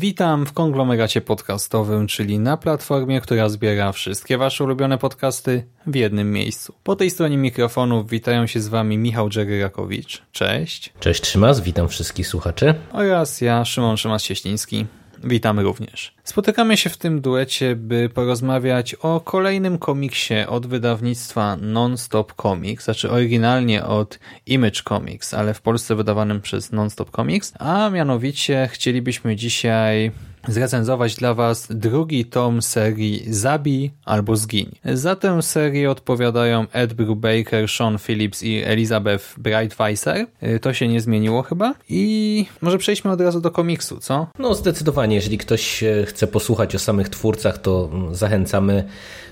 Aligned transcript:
Witam 0.00 0.46
w 0.46 0.52
konglomeracie 0.52 1.20
podcastowym, 1.20 2.06
czyli 2.06 2.38
na 2.38 2.56
platformie, 2.56 3.20
która 3.20 3.48
zbiera 3.48 3.92
wszystkie 3.92 4.38
Wasze 4.38 4.64
ulubione 4.64 4.98
podcasty 4.98 5.66
w 5.86 5.94
jednym 5.94 6.32
miejscu. 6.32 6.74
Po 6.82 6.96
tej 6.96 7.10
stronie 7.10 7.36
mikrofonów 7.36 8.10
witają 8.10 8.46
się 8.46 8.60
z 8.60 8.68
Wami 8.68 8.98
Michał 8.98 9.28
Dżeryrakowicz. 9.28 10.22
Cześć. 10.32 10.92
Cześć 11.00 11.26
Szymas, 11.26 11.60
witam 11.60 11.88
wszystkich 11.88 12.26
słuchaczy. 12.26 12.74
Oraz 12.92 13.40
ja, 13.40 13.64
Szymon 13.64 13.96
Szymas-Cieśliński. 13.96 14.84
Witamy 15.24 15.62
również. 15.62 16.14
Spotykamy 16.24 16.76
się 16.76 16.90
w 16.90 16.96
tym 16.96 17.20
duecie, 17.20 17.76
by 17.76 18.08
porozmawiać 18.08 18.94
o 18.94 19.20
kolejnym 19.20 19.78
komiksie 19.78 20.34
od 20.48 20.66
wydawnictwa 20.66 21.56
Non-Stop 21.56 22.34
Comics, 22.42 22.84
znaczy 22.84 23.10
oryginalnie 23.10 23.84
od 23.84 24.18
Image 24.46 24.82
Comics, 24.82 25.34
ale 25.34 25.54
w 25.54 25.60
Polsce 25.60 25.94
wydawanym 25.94 26.40
przez 26.40 26.72
Non-Stop 26.72 27.10
Comics, 27.10 27.52
a 27.58 27.90
mianowicie 27.90 28.68
chcielibyśmy 28.72 29.36
dzisiaj 29.36 30.10
zrecenzować 30.48 31.14
dla 31.14 31.34
Was 31.34 31.66
drugi 31.70 32.24
tom 32.24 32.62
serii 32.62 33.34
Zabij 33.34 33.90
albo 34.04 34.36
Zgiń. 34.36 34.70
Za 34.84 35.16
tę 35.16 35.42
serię 35.42 35.90
odpowiadają 35.90 36.66
Ed 36.72 36.92
Brubaker, 36.92 37.68
Sean 37.68 37.98
Phillips 37.98 38.42
i 38.42 38.62
Elizabeth 38.64 39.24
Brightweiser. 39.38 40.26
To 40.60 40.74
się 40.74 40.88
nie 40.88 41.00
zmieniło 41.00 41.42
chyba. 41.42 41.74
I 41.88 42.46
może 42.60 42.78
przejdźmy 42.78 43.10
od 43.10 43.20
razu 43.20 43.40
do 43.40 43.50
komiksu, 43.50 43.98
co? 43.98 44.26
No 44.38 44.54
zdecydowanie, 44.54 45.14
jeżeli 45.14 45.38
ktoś 45.38 45.84
chce 46.06 46.26
posłuchać 46.26 46.74
o 46.74 46.78
samych 46.78 47.08
twórcach, 47.08 47.58
to 47.58 47.90
zachęcamy 48.12 48.84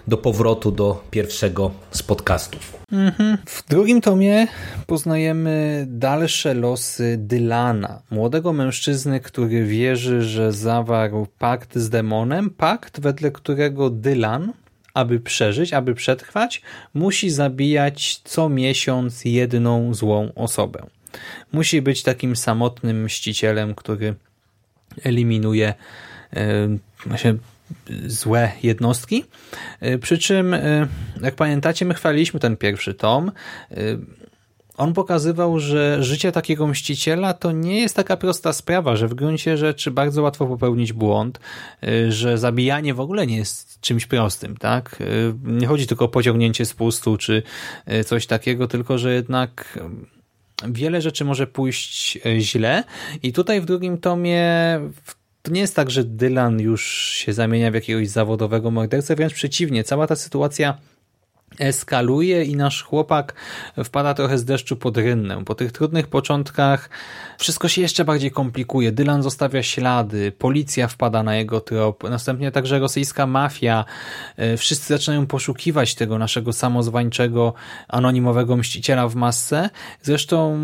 do 0.09 0.17
powrotu 0.17 0.70
do 0.70 1.05
pierwszego 1.11 1.70
z 1.91 2.03
podcastów. 2.03 2.77
Mhm. 2.92 3.39
W 3.47 3.69
drugim 3.69 4.01
tomie 4.01 4.47
poznajemy 4.87 5.87
dalsze 5.89 6.55
losy 6.55 7.17
Dylana, 7.19 8.03
młodego 8.11 8.53
mężczyzny, 8.53 9.20
który 9.20 9.64
wierzy, 9.64 10.23
że 10.23 10.53
zawarł 10.53 11.27
pakt 11.39 11.79
z 11.79 11.91
demonem, 11.91 12.51
pakt 12.51 13.01
wedle 13.01 13.31
którego 13.31 13.91
Dylan, 13.91 14.53
aby 14.95 15.20
przeżyć, 15.20 15.73
aby 15.73 15.95
przetrwać, 15.95 16.62
musi 16.95 17.31
zabijać 17.31 18.20
co 18.25 18.48
miesiąc 18.48 19.25
jedną 19.25 19.95
złą 19.95 20.33
osobę. 20.34 20.86
Musi 21.53 21.83
być 21.83 22.03
takim 22.03 22.36
samotnym 22.36 23.05
mścicielem, 23.05 23.75
który 23.75 24.14
eliminuje 25.05 25.75
yy, 26.33 26.79
złe 28.06 28.52
jednostki. 28.62 29.24
Przy 30.00 30.19
czym, 30.19 30.56
jak 31.22 31.34
pamiętacie, 31.34 31.84
my 31.84 31.94
chwaliliśmy 31.94 32.41
ten 32.41 32.56
pierwszy 32.56 32.94
tom. 32.94 33.33
On 34.77 34.94
pokazywał, 34.94 35.61
że 35.61 36.02
życie 36.05 36.33
takiego 36.33 36.66
mściciela 36.66 37.34
to 37.34 37.52
nie 37.52 37.80
jest 37.80 37.96
taka 37.96 38.16
prosta 38.16 38.52
sprawa, 38.52 38.96
że 38.96 39.08
w 39.08 39.14
gruncie 39.14 39.56
rzeczy 39.56 39.91
bardzo 39.91 40.22
łatwo 40.22 40.46
popełnić 40.46 40.92
błąd, 40.92 41.41
że 42.08 42.39
zabijanie 42.39 42.94
w 42.94 43.00
ogóle 43.00 43.27
nie 43.27 43.36
jest 43.36 43.80
czymś 43.80 44.06
prostym, 44.06 44.56
tak? 44.56 45.02
Nie 45.44 45.66
chodzi 45.66 45.86
tylko 45.86 46.05
o 46.05 46.08
pociągnięcie 46.08 46.67
z 46.67 46.74
pustu 46.74 47.17
czy 47.17 47.42
coś 48.07 48.27
takiego, 48.27 48.68
tylko 48.68 48.98
że 48.98 49.14
jednak 49.14 49.78
wiele 50.68 51.02
rzeczy 51.02 51.24
może 51.24 51.46
pójść 51.46 52.18
źle 52.39 52.84
i 53.23 53.33
tutaj 53.33 53.61
w 53.61 53.64
drugim 53.64 53.98
tomie 53.98 54.45
to 55.43 55.53
nie 55.53 55.61
jest 55.61 55.77
tak, 55.77 55.91
że 55.91 56.05
Dylan 56.05 56.61
już 56.61 56.85
się 56.93 57.33
zamienia 57.33 57.71
w 57.71 57.75
jakiegoś 57.75 58.09
zawodowego 58.09 58.71
mordercę, 58.71 59.17
wręcz 59.17 59.35
przeciwnie. 59.35 59.85
Cała 59.85 60.07
ta 60.07 60.17
sytuacja 60.17 60.79
eskaluje 61.58 62.45
i 62.45 62.57
nasz 62.57 62.83
chłopak 62.83 63.35
wpada 63.85 64.14
trochę 64.14 64.39
z 64.39 64.45
deszczu 64.45 64.77
pod 64.77 64.96
rynnę. 64.96 65.45
Po 65.45 65.55
tych 65.55 65.73
trudnych 65.73 66.07
początkach 66.07 66.91
wszystko 67.39 67.69
się 67.69 67.83
jeszcze 67.83 68.05
bardziej 68.05 68.30
komplikuje. 68.30 68.92
Dylan 68.92 69.23
zostawia 69.23 69.63
ślady, 69.63 70.33
policja 70.33 70.89
wpada 70.89 71.23
na 71.23 71.36
jego 71.36 71.61
trop, 71.61 72.11
następnie 72.11 72.52
także 72.52 72.79
rosyjska 72.79 73.27
mafia. 73.27 73.85
Wszyscy 74.57 74.89
zaczynają 74.95 75.27
poszukiwać 75.27 75.95
tego 75.95 76.19
naszego 76.19 76.52
samozwańczego, 76.52 77.55
anonimowego 77.89 78.57
mściciela 78.57 79.08
w 79.08 79.14
masce. 79.14 79.70
Zresztą 80.02 80.58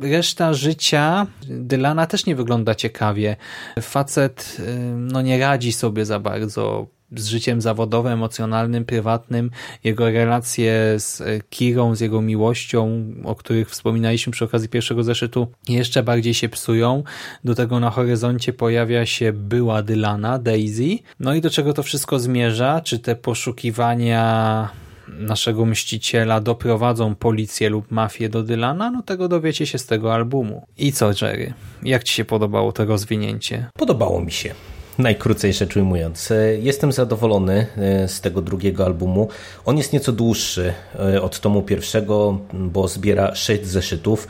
reszta 0.00 0.54
życia 0.54 1.26
Dylana 1.48 2.06
też 2.06 2.26
nie 2.26 2.36
wygląda 2.36 2.74
ciekawie. 2.74 3.36
Facet 3.80 4.56
no, 4.96 5.22
nie 5.22 5.38
radzi 5.38 5.72
sobie 5.72 6.04
za 6.04 6.20
bardzo 6.20 6.86
z 7.16 7.26
życiem 7.26 7.60
zawodowym, 7.60 8.12
emocjonalnym, 8.12 8.84
prywatnym, 8.84 9.50
jego 9.84 10.10
relacje 10.10 10.94
z 10.96 11.22
Kirą, 11.50 11.94
z 11.94 12.00
jego 12.00 12.20
miłością, 12.20 13.04
o 13.24 13.34
których 13.34 13.70
wspominaliśmy 13.70 14.32
przy 14.32 14.44
okazji 14.44 14.68
pierwszego 14.68 15.02
zeszytu, 15.02 15.46
jeszcze 15.68 16.02
bardziej 16.02 16.34
się 16.34 16.48
psują. 16.48 17.02
Do 17.44 17.54
tego 17.54 17.80
na 17.80 17.90
horyzoncie 17.90 18.52
pojawia 18.52 19.06
się 19.06 19.32
była 19.32 19.82
Dylana, 19.82 20.38
Daisy. 20.38 20.98
No 21.20 21.34
i 21.34 21.40
do 21.40 21.50
czego 21.50 21.72
to 21.72 21.82
wszystko 21.82 22.18
zmierza? 22.18 22.80
Czy 22.80 22.98
te 22.98 23.16
poszukiwania 23.16 24.68
naszego 25.08 25.66
mściciela 25.66 26.40
doprowadzą 26.40 27.14
policję 27.14 27.68
lub 27.68 27.90
mafię 27.90 28.28
do 28.28 28.42
Dylana? 28.42 28.90
No 28.90 29.02
tego 29.02 29.28
dowiecie 29.28 29.66
się 29.66 29.78
z 29.78 29.86
tego 29.86 30.14
albumu. 30.14 30.66
I 30.78 30.92
co, 30.92 31.10
Jerry? 31.22 31.52
Jak 31.82 32.04
ci 32.04 32.14
się 32.14 32.24
podobało 32.24 32.72
to 32.72 32.84
rozwinięcie? 32.84 33.66
Podobało 33.74 34.20
mi 34.20 34.32
się. 34.32 34.54
Najkrócej 34.98 35.52
rzecz 35.52 35.76
ujmując. 35.76 36.32
Jestem 36.60 36.92
zadowolony 36.92 37.66
z 38.06 38.20
tego 38.20 38.42
drugiego 38.42 38.86
albumu. 38.86 39.28
On 39.64 39.76
jest 39.76 39.92
nieco 39.92 40.12
dłuższy 40.12 40.74
od 41.22 41.40
tomu 41.40 41.62
pierwszego, 41.62 42.38
bo 42.52 42.88
zbiera 42.88 43.34
sześć 43.34 43.66
zeszytów. 43.66 44.28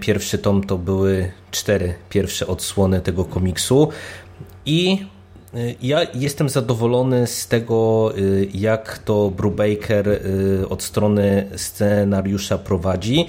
Pierwszy 0.00 0.38
tom 0.38 0.64
to 0.64 0.78
były 0.78 1.32
cztery 1.50 1.94
pierwsze 2.10 2.46
odsłony 2.46 3.00
tego 3.00 3.24
komiksu 3.24 3.88
i 4.66 5.06
ja 5.82 6.00
jestem 6.14 6.48
zadowolony 6.48 7.26
z 7.26 7.48
tego, 7.48 8.12
jak 8.54 8.98
to 8.98 9.30
Brubaker 9.30 10.20
od 10.68 10.82
strony 10.82 11.48
scenariusza 11.56 12.58
prowadzi. 12.58 13.26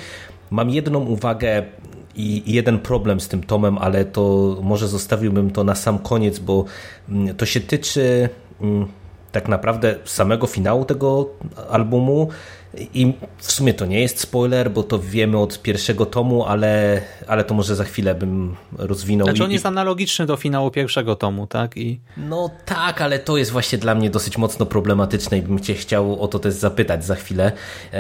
Mam 0.49 0.69
jedną 0.69 1.05
uwagę 1.05 1.63
i 2.19 2.53
jeden 2.53 2.79
problem 2.79 3.19
z 3.19 3.27
tym 3.27 3.43
tomem, 3.43 3.77
ale 3.77 4.05
to 4.05 4.55
może 4.61 4.87
zostawiłbym 4.87 5.51
to 5.51 5.63
na 5.63 5.75
sam 5.75 5.99
koniec, 5.99 6.39
bo 6.39 6.65
to 7.37 7.45
się 7.45 7.59
tyczy 7.59 8.29
tak 9.31 9.47
naprawdę 9.47 9.95
samego 10.05 10.47
finału 10.47 10.85
tego 10.85 11.29
albumu 11.69 12.29
i 12.93 13.13
w 13.37 13.51
sumie 13.51 13.73
to 13.73 13.85
nie 13.85 14.01
jest 14.01 14.19
spoiler, 14.19 14.71
bo 14.71 14.83
to 14.83 14.99
wiemy 14.99 15.37
od 15.37 15.61
pierwszego 15.61 16.05
tomu, 16.05 16.45
ale, 16.45 17.01
ale 17.27 17.43
to 17.43 17.53
może 17.53 17.75
za 17.75 17.83
chwilę 17.83 18.15
bym 18.15 18.55
rozwinął. 18.77 19.27
Znaczy 19.27 19.43
on 19.43 19.51
jest 19.51 19.65
analogiczny 19.65 20.25
do 20.25 20.35
finału 20.35 20.71
pierwszego 20.71 21.15
tomu, 21.15 21.47
tak? 21.47 21.77
I... 21.77 21.99
No 22.17 22.49
tak, 22.65 23.01
ale 23.01 23.19
to 23.19 23.37
jest 23.37 23.51
właśnie 23.51 23.77
dla 23.77 23.95
mnie 23.95 24.09
dosyć 24.09 24.37
mocno 24.37 24.65
problematyczne 24.65 25.37
i 25.37 25.41
bym 25.41 25.59
cię 25.59 25.73
chciał 25.73 26.21
o 26.21 26.27
to 26.27 26.39
też 26.39 26.53
zapytać 26.53 27.05
za 27.05 27.15
chwilę, 27.15 27.51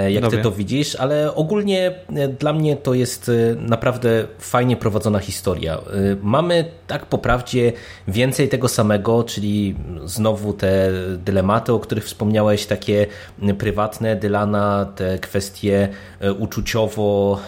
jak 0.09 0.23
Dobie. 0.23 0.37
ty 0.37 0.43
to 0.43 0.51
widzisz, 0.51 0.95
ale 0.95 1.35
ogólnie 1.35 1.91
dla 2.39 2.53
mnie 2.53 2.75
to 2.75 2.93
jest 2.93 3.31
naprawdę 3.57 4.27
fajnie 4.39 4.77
prowadzona 4.77 5.19
historia. 5.19 5.77
Mamy 6.21 6.65
tak 6.87 7.05
po 7.05 7.17
prawdzie 7.17 7.73
więcej 8.07 8.49
tego 8.49 8.67
samego, 8.67 9.23
czyli 9.23 9.75
znowu 10.05 10.53
te 10.53 10.91
dylematy, 11.17 11.73
o 11.73 11.79
których 11.79 12.05
wspomniałeś, 12.05 12.65
takie 12.65 13.07
prywatne 13.57 14.15
Dylana, 14.15 14.58
te 14.95 15.19
kwestie 15.19 15.89
uczuciowo, 16.39 17.39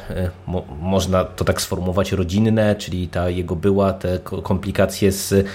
mo, 0.47 0.65
można 0.81 1.23
to 1.23 1.45
tak 1.45 1.61
sformułować, 1.61 2.11
rodzinne, 2.11 2.75
czyli 2.75 3.07
ta 3.07 3.29
jego 3.29 3.55
była, 3.55 3.93
te 3.93 4.19
komplikacje 4.19 5.11
z 5.11 5.47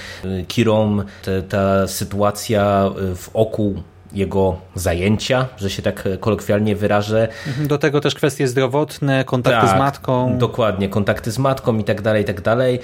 Kirą, 0.49 0.99
te, 1.23 1.43
ta 1.43 1.87
sytuacja 1.87 2.91
w 3.17 3.31
oku 3.35 3.75
jego 4.13 4.57
zajęcia, 4.75 5.49
że 5.57 5.71
się 5.71 5.83
tak 5.83 6.09
kolokwialnie 6.21 6.77
wyrażę. 6.77 7.29
Do 7.61 7.79
tego 7.79 8.01
też 8.01 8.15
kwestie 8.15 8.49
zdrowotne, 8.49 9.25
kontakty 9.25 9.67
tak, 9.67 9.77
z 9.77 9.79
matką. 9.79 10.39
Dokładnie, 10.39 10.89
kontakty 10.89 11.31
z 11.31 11.39
matką 11.39 11.79
i 11.79 11.85
tak 11.85 12.03
dalej, 12.03 12.23
i 12.23 12.25
tak 12.25 12.41
dalej. 12.41 12.79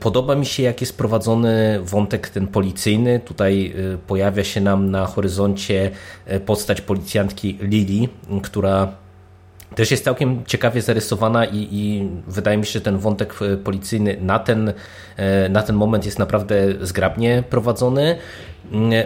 Podoba 0.00 0.34
mi 0.34 0.46
się, 0.46 0.62
jak 0.62 0.80
jest 0.80 0.98
prowadzony 0.98 1.80
wątek 1.82 2.28
ten 2.28 2.46
policyjny. 2.46 3.20
Tutaj 3.20 3.74
pojawia 4.06 4.44
się 4.44 4.60
nam 4.60 4.90
na 4.90 5.06
horyzoncie 5.06 5.90
postać 6.46 6.80
policjantki 6.80 7.58
Lili, 7.60 8.08
która 8.42 8.88
też 9.74 9.90
jest 9.90 10.04
całkiem 10.04 10.44
ciekawie 10.46 10.82
zarysowana 10.82 11.44
i, 11.44 11.68
i, 11.70 12.08
wydaje 12.26 12.58
mi 12.58 12.66
się, 12.66 12.72
że 12.72 12.80
ten 12.80 12.98
wątek 12.98 13.34
policyjny 13.64 14.16
na 14.20 14.38
ten, 14.38 14.72
na 15.50 15.62
ten 15.62 15.76
moment 15.76 16.04
jest 16.04 16.18
naprawdę 16.18 16.56
zgrabnie 16.80 17.44
prowadzony. 17.50 18.16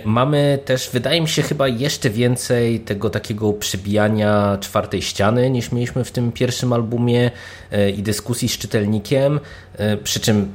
Mamy 0.04 0.58
też, 0.64 0.90
wydaje 0.92 1.20
mi 1.20 1.28
się, 1.28 1.42
chyba 1.42 1.68
jeszcze 1.68 2.10
więcej 2.10 2.80
tego 2.80 3.10
takiego 3.10 3.52
przybijania 3.52 4.58
czwartej 4.60 5.02
ściany 5.02 5.50
niż 5.50 5.72
mieliśmy 5.72 6.04
w 6.04 6.10
tym 6.10 6.32
pierwszym 6.32 6.72
albumie 6.72 7.30
e, 7.70 7.90
i 7.90 8.02
dyskusji 8.02 8.48
z 8.48 8.58
czytelnikiem. 8.58 9.40
E, 9.76 9.96
przy 9.96 10.20
czym 10.20 10.54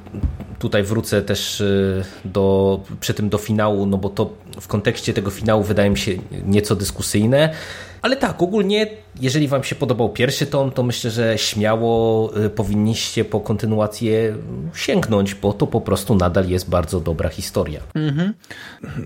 tutaj 0.60 0.84
wrócę 0.84 1.22
też 1.22 1.62
e, 1.62 1.66
do, 2.26 2.80
przy 3.00 3.14
tym 3.14 3.30
do 3.30 3.38
finału, 3.38 3.86
no 3.86 3.98
bo 3.98 4.10
to 4.10 4.34
w 4.62 4.68
kontekście 4.68 5.14
tego 5.14 5.32
finału 5.32 5.64
wydaje 5.64 5.90
mi 5.90 5.98
się 5.98 6.12
nieco 6.46 6.76
dyskusyjne. 6.76 7.54
Ale 8.02 8.16
tak, 8.16 8.42
ogólnie, 8.42 8.88
jeżeli 9.20 9.48
Wam 9.48 9.64
się 9.64 9.76
podobał 9.76 10.10
pierwszy 10.10 10.46
tom, 10.46 10.72
to 10.72 10.84
myślę, 10.84 11.12
że 11.12 11.38
śmiało 11.38 12.32
y, 12.46 12.50
powinniście 12.50 13.26
po 13.26 13.40
kontynuację 13.40 14.36
sięgnąć, 14.76 15.36
bo 15.36 15.54
to 15.54 15.68
po 15.68 15.82
prostu 15.82 16.16
nadal 16.16 16.50
jest 16.50 16.70
bardzo 16.70 17.00
dobra 17.00 17.30
historia. 17.30 17.82
Mhm. 17.96 18.34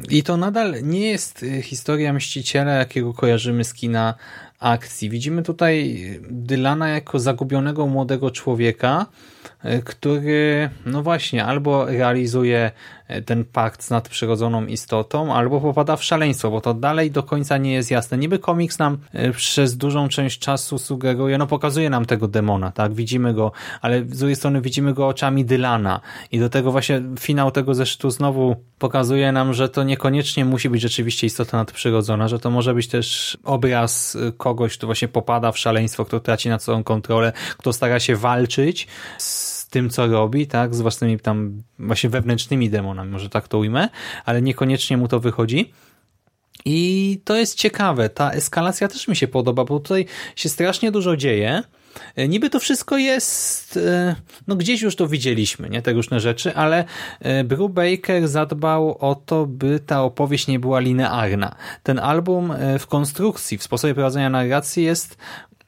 I 0.10 0.24
to 0.24 0.38
nadal 0.38 0.76
nie 0.84 1.10
jest 1.10 1.44
y, 1.44 1.62
historia 1.62 2.14
Mściciela, 2.14 2.72
jakiego 2.72 3.14
kojarzymy 3.14 3.64
z 3.64 3.74
kina 3.74 4.14
akcji. 4.60 5.10
Widzimy 5.10 5.44
tutaj 5.44 6.02
Dylana 6.30 6.90
jako 6.90 7.20
zagubionego 7.20 7.88
młodego 7.88 8.32
człowieka, 8.32 9.06
y, 9.46 9.55
który, 9.86 10.70
no 10.86 11.04
właśnie, 11.04 11.46
albo 11.46 11.86
realizuje 11.86 12.72
ten 13.26 13.46
pakt 13.46 13.84
z 13.84 13.90
nadprzyrodzoną 13.90 14.66
istotą, 14.66 15.34
albo 15.34 15.62
popada 15.62 15.96
w 15.96 16.04
szaleństwo, 16.04 16.52
bo 16.52 16.62
to 16.62 16.74
dalej 16.74 17.12
do 17.12 17.24
końca 17.24 17.58
nie 17.58 17.74
jest 17.74 17.92
jasne. 17.92 18.18
Niby 18.18 18.40
komiks 18.40 18.80
nam 18.80 18.98
e, 19.14 19.32
przez 19.32 19.78
dużą 19.78 20.10
część 20.10 20.40
czasu 20.40 20.78
sugeruje, 20.78 21.38
no 21.38 21.48
pokazuje 21.48 21.90
nam 21.90 22.06
tego 22.06 22.28
demona, 22.28 22.72
tak, 22.72 22.94
widzimy 22.94 23.34
go, 23.34 23.52
ale 23.82 24.02
z 24.06 24.20
drugiej 24.20 24.36
strony 24.36 24.62
widzimy 24.62 24.94
go 24.94 25.08
oczami 25.08 25.46
Dylana 25.46 26.00
i 26.32 26.40
do 26.40 26.50
tego 26.50 26.72
właśnie 26.72 27.02
finał 27.20 27.52
tego 27.52 27.74
zeszytu 27.74 28.10
znowu 28.10 28.56
pokazuje 28.80 29.32
nam, 29.32 29.54
że 29.54 29.70
to 29.70 29.84
niekoniecznie 29.84 30.46
musi 30.46 30.70
być 30.70 30.82
rzeczywiście 30.82 31.28
istota 31.28 31.58
nadprzyrodzona, 31.58 32.28
że 32.28 32.40
to 32.40 32.50
może 32.50 32.74
być 32.74 32.88
też 32.88 33.38
obraz 33.44 34.16
e, 34.16 34.32
kogoś, 34.32 34.78
kto 34.78 34.88
właśnie 34.88 35.08
popada 35.08 35.52
w 35.52 35.58
szaleństwo, 35.58 36.06
kto 36.06 36.20
traci 36.20 36.50
nad 36.50 36.64
sobą 36.64 36.84
kontrolę, 36.84 37.34
kto 37.58 37.74
stara 37.74 38.00
się 38.00 38.16
walczyć 38.16 38.88
z 39.18 39.55
tym, 39.70 39.90
co 39.90 40.08
robi, 40.08 40.48
tak, 40.48 40.76
z 40.76 40.82
własnymi 40.82 41.20
tam 41.20 41.64
właśnie 41.80 42.10
wewnętrznymi 42.10 42.70
demonami, 42.70 43.12
może 43.12 43.30
tak 43.30 43.48
to 43.48 43.58
ujmę, 43.58 43.90
ale 44.26 44.42
niekoniecznie 44.42 44.98
mu 44.98 45.08
to 45.08 45.20
wychodzi. 45.20 45.72
I 46.66 47.22
to 47.24 47.36
jest 47.36 47.58
ciekawe, 47.58 48.10
ta 48.10 48.32
eskalacja 48.32 48.88
też 48.88 49.08
mi 49.08 49.16
się 49.16 49.28
podoba, 49.28 49.66
bo 49.66 49.80
tutaj 49.80 50.06
się 50.36 50.50
strasznie 50.50 50.92
dużo 50.92 51.18
dzieje. 51.18 51.64
Niby 52.18 52.50
to 52.50 52.60
wszystko 52.60 52.98
jest, 52.98 53.78
e, 53.78 54.16
no 54.48 54.56
gdzieś 54.56 54.82
już 54.82 54.96
to 54.96 55.08
widzieliśmy, 55.08 55.70
nie, 55.70 55.82
te 55.82 55.94
różne 55.94 56.20
rzeczy, 56.20 56.56
ale 56.56 56.86
e, 57.20 57.44
Brubaker 57.44 58.28
zadbał 58.28 58.98
o 59.00 59.16
to, 59.16 59.46
by 59.46 59.80
ta 59.80 60.04
opowieść 60.04 60.48
nie 60.48 60.60
była 60.60 60.80
linearna. 60.80 61.56
Ten 61.84 62.00
album 62.00 62.52
e, 62.52 62.80
w 62.80 62.88
konstrukcji, 62.88 63.58
w 63.58 63.64
sposobie 63.64 63.94
prowadzenia 63.94 64.30
narracji 64.30 64.84
jest 64.84 65.18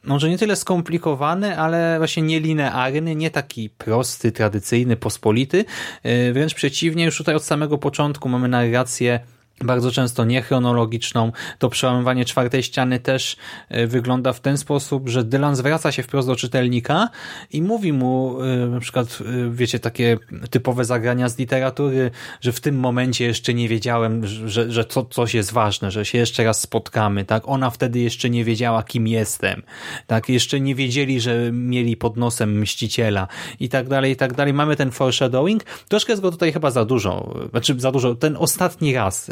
może 0.08 0.30
nie 0.30 0.38
tyle 0.38 0.56
skomplikowany, 0.56 1.60
ale 1.60 1.96
właśnie 1.98 2.24
nielinearny, 2.24 3.16
nie 3.16 3.32
taki 3.32 3.70
prosty, 3.70 4.32
tradycyjny, 4.32 4.96
pospolity. 4.96 5.66
E, 6.04 6.34
wręcz 6.34 6.54
przeciwnie, 6.54 7.06
już 7.06 7.18
tutaj 7.18 7.36
od 7.36 7.44
samego 7.44 7.78
początku 7.78 8.30
mamy 8.30 8.48
narrację 8.48 9.20
bardzo 9.62 9.92
często 9.92 10.26
niechronologiczną. 10.26 11.32
To 11.60 11.70
przełamywanie 11.70 12.26
czwartej 12.26 12.64
ściany 12.64 13.00
też 13.00 13.38
e, 13.70 13.88
wygląda 13.88 14.34
w 14.34 14.40
ten 14.40 14.58
sposób, 14.58 15.10
że 15.10 15.24
Dylan 15.24 15.56
zwraca 15.56 15.92
się 15.92 16.04
wprost 16.04 16.28
do 16.28 16.36
czytelnika 16.36 17.10
i 17.52 17.62
mówi 17.62 17.94
mu 17.94 18.42
e, 18.42 18.68
na 18.68 18.80
przykład, 18.80 19.20
e, 19.22 19.50
wiecie, 19.52 19.80
takie 19.80 20.18
typowe 20.50 20.86
zagrania 20.86 21.30
z 21.30 21.38
literatury, 21.38 22.12
że 22.42 22.52
w 22.52 22.60
tym 22.60 22.80
momencie 22.80 23.26
jeszcze 23.26 23.54
nie 23.54 23.70
wiedziałem, 23.70 24.28
że, 24.28 24.72
że 24.72 24.86
to 24.86 25.06
coś 25.06 25.34
jest 25.34 25.54
ważne, 25.54 25.92
że 25.92 26.06
się 26.06 26.18
jeszcze 26.18 26.44
raz 26.44 26.62
spotkamy, 26.62 27.26
tak? 27.26 27.44
Ona 27.48 27.70
wtedy 27.70 28.00
jeszcze 28.00 28.30
nie 28.30 28.44
wiedziała, 28.44 28.84
kim 28.84 29.08
jestem, 29.08 29.62
tak? 30.08 30.30
Jeszcze 30.30 30.60
nie 30.60 30.76
wiedzieli, 30.76 31.22
że 31.22 31.52
mieli 31.52 31.98
pod 31.98 32.18
nosem 32.18 32.60
Mściciela 32.60 33.28
i 33.60 33.70
tak 33.70 33.88
dalej, 33.88 34.12
i 34.12 34.16
tak 34.16 34.34
dalej. 34.34 34.54
Mamy 34.54 34.76
ten 34.76 34.92
foreshadowing. 34.92 35.64
Troszkę 35.64 36.14
jest 36.14 36.22
go 36.22 36.32
tutaj 36.32 36.54
chyba 36.54 36.72
za 36.72 36.86
dużo, 36.86 37.34
znaczy 37.52 37.80
za 37.80 37.92
dużo. 37.92 38.16
Ten 38.16 38.38
ostatni 38.40 38.94
raz 38.94 39.32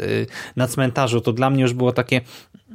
na 0.56 0.66
cmentarzu, 0.66 1.20
to 1.20 1.32
dla 1.32 1.50
mnie 1.50 1.62
już 1.62 1.72
było 1.72 1.92
takie 1.92 2.20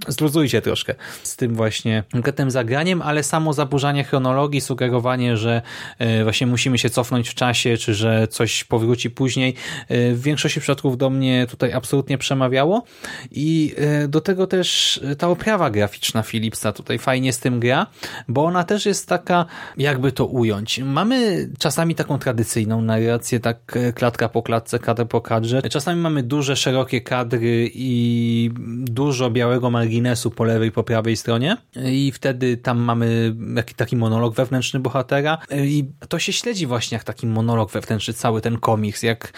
zluzujcie 0.08 0.62
troszkę 0.62 0.96
z 1.24 1.36
tym 1.36 1.56
właśnie 1.56 2.04
konkretnym 2.12 2.52
zagraniem, 2.52 3.02
ale 3.02 3.24
samo 3.24 3.54
zaburzanie 3.54 4.04
chronologii, 4.04 4.62
sugerowanie, 4.62 5.38
że 5.38 5.62
e, 6.00 6.24
właśnie 6.24 6.48
musimy 6.48 6.78
się 6.78 6.90
cofnąć 6.90 7.30
w 7.30 7.34
czasie, 7.34 7.78
czy 7.78 7.94
że 7.94 8.28
coś 8.28 8.64
powróci 8.64 9.10
później, 9.10 9.54
e, 9.88 10.14
w 10.14 10.22
większości 10.22 10.60
przypadków 10.60 10.98
do 10.98 11.10
mnie 11.10 11.48
tutaj 11.50 11.74
absolutnie 11.74 12.18
przemawiało 12.18 12.84
i 13.32 13.76
e, 13.78 14.08
do 14.08 14.22
tego 14.22 14.48
też 14.48 15.00
ta 15.18 15.28
oprawa 15.28 15.70
graficzna 15.70 16.24
Philipsa 16.24 16.72
tutaj 16.72 17.00
fajnie 17.00 17.34
z 17.34 17.40
tym 17.40 17.60
gra, 17.60 17.88
bo 18.28 18.46
ona 18.46 18.64
też 18.64 18.86
jest 18.86 19.08
taka, 19.08 19.46
jakby 19.78 20.12
to 20.12 20.26
ująć. 20.26 20.80
Mamy 20.80 21.50
czasami 21.60 21.96
taką 21.96 22.20
tradycyjną 22.20 22.82
narrację, 22.82 23.40
tak 23.40 23.78
klatka 23.96 24.30
po 24.30 24.44
klatce, 24.44 24.80
kadr 24.80 25.08
po 25.08 25.22
kadrze. 25.22 25.62
Czasami 25.62 26.02
mamy 26.02 26.24
duże, 26.24 26.56
szerokie 26.56 27.02
kadry 27.02 27.70
i 27.74 28.52
dużo 28.86 29.30
białego 29.30 29.70
marginesu 29.92 30.32
po 30.32 30.44
lewej 30.44 30.72
po 30.72 30.84
prawej 30.84 31.18
stronie 31.18 31.58
i 31.76 32.12
wtedy 32.12 32.58
tam 32.58 32.80
mamy 32.80 33.36
taki 33.76 33.96
monolog 33.96 34.36
wewnętrzny 34.36 34.80
bohatera 34.80 35.38
i 35.52 35.86
to 36.10 36.20
się 36.20 36.34
śledzi 36.34 36.68
właśnie 36.68 36.96
jak 36.96 37.04
taki 37.04 37.28
monolog 37.28 37.72
wewnętrzny, 37.72 38.14
cały 38.14 38.42
ten 38.42 38.58
komiks, 38.58 39.04
jak 39.04 39.34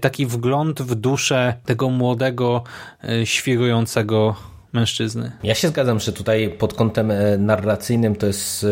taki 0.00 0.26
wgląd 0.26 0.82
w 0.82 0.94
duszę 0.94 1.54
tego 1.64 1.90
młodego, 1.90 2.62
e, 3.04 3.26
świrującego 3.26 4.34
mężczyzny. 4.72 5.32
Ja 5.42 5.54
się 5.54 5.68
zgadzam, 5.68 6.00
że 6.00 6.12
tutaj 6.12 6.50
pod 6.58 6.74
kątem 6.74 7.10
e, 7.10 7.38
narracyjnym 7.38 8.16
to 8.16 8.26
jest 8.26 8.64
e, 8.64 8.68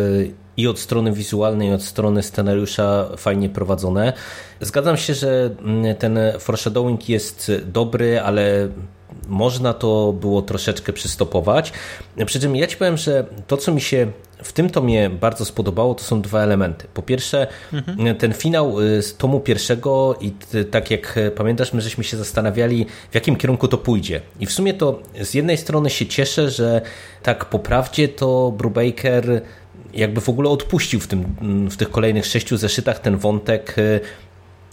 i 0.56 0.66
od 0.68 0.78
strony 0.78 1.12
wizualnej, 1.12 1.68
i 1.68 1.72
od 1.72 1.82
strony 1.82 2.22
scenariusza 2.22 3.08
fajnie 3.16 3.48
prowadzone. 3.48 4.12
Zgadzam 4.60 4.96
się, 4.96 5.14
że 5.14 5.50
mm, 5.60 5.96
ten 5.96 6.18
foreshadowing 6.38 7.08
jest 7.08 7.52
dobry, 7.66 8.20
ale 8.20 8.68
można 9.28 9.74
to 9.74 10.12
było 10.12 10.42
troszeczkę 10.42 10.92
przystopować. 10.92 11.72
Przy 12.26 12.40
czym 12.40 12.56
ja 12.56 12.66
ci 12.66 12.76
powiem, 12.76 12.96
że 12.96 13.26
to, 13.46 13.56
co 13.56 13.72
mi 13.72 13.80
się 13.80 14.06
w 14.42 14.52
tym 14.52 14.70
tomie 14.70 15.10
bardzo 15.10 15.44
spodobało, 15.44 15.94
to 15.94 16.04
są 16.04 16.22
dwa 16.22 16.42
elementy. 16.42 16.86
Po 16.94 17.02
pierwsze, 17.02 17.46
mhm. 17.72 18.16
ten 18.16 18.32
finał 18.32 18.80
y, 18.80 19.02
z 19.02 19.16
tomu 19.16 19.40
pierwszego 19.40 20.18
i 20.20 20.32
tak 20.70 20.90
jak 20.90 21.18
pamiętasz, 21.36 21.72
my 21.72 21.80
żeśmy 21.80 22.04
się 22.04 22.16
zastanawiali, 22.16 22.86
w 23.10 23.14
jakim 23.14 23.36
kierunku 23.36 23.68
to 23.68 23.78
pójdzie. 23.78 24.20
I 24.40 24.46
w 24.46 24.52
sumie 24.52 24.74
to 24.74 25.00
z 25.22 25.34
jednej 25.34 25.56
strony 25.56 25.90
się 25.90 26.06
cieszę, 26.06 26.50
że 26.50 26.80
tak 27.22 27.44
po 27.44 27.58
prawdzie 27.58 28.08
to 28.08 28.52
Brubaker 28.58 29.42
jakby 29.94 30.20
w 30.20 30.28
ogóle 30.28 30.50
odpuścił 30.50 31.00
w, 31.00 31.06
tym, 31.06 31.24
w 31.70 31.76
tych 31.76 31.90
kolejnych 31.90 32.26
sześciu 32.26 32.56
zeszytach 32.56 32.98
ten 32.98 33.16
wątek 33.16 33.78
y, 33.78 34.00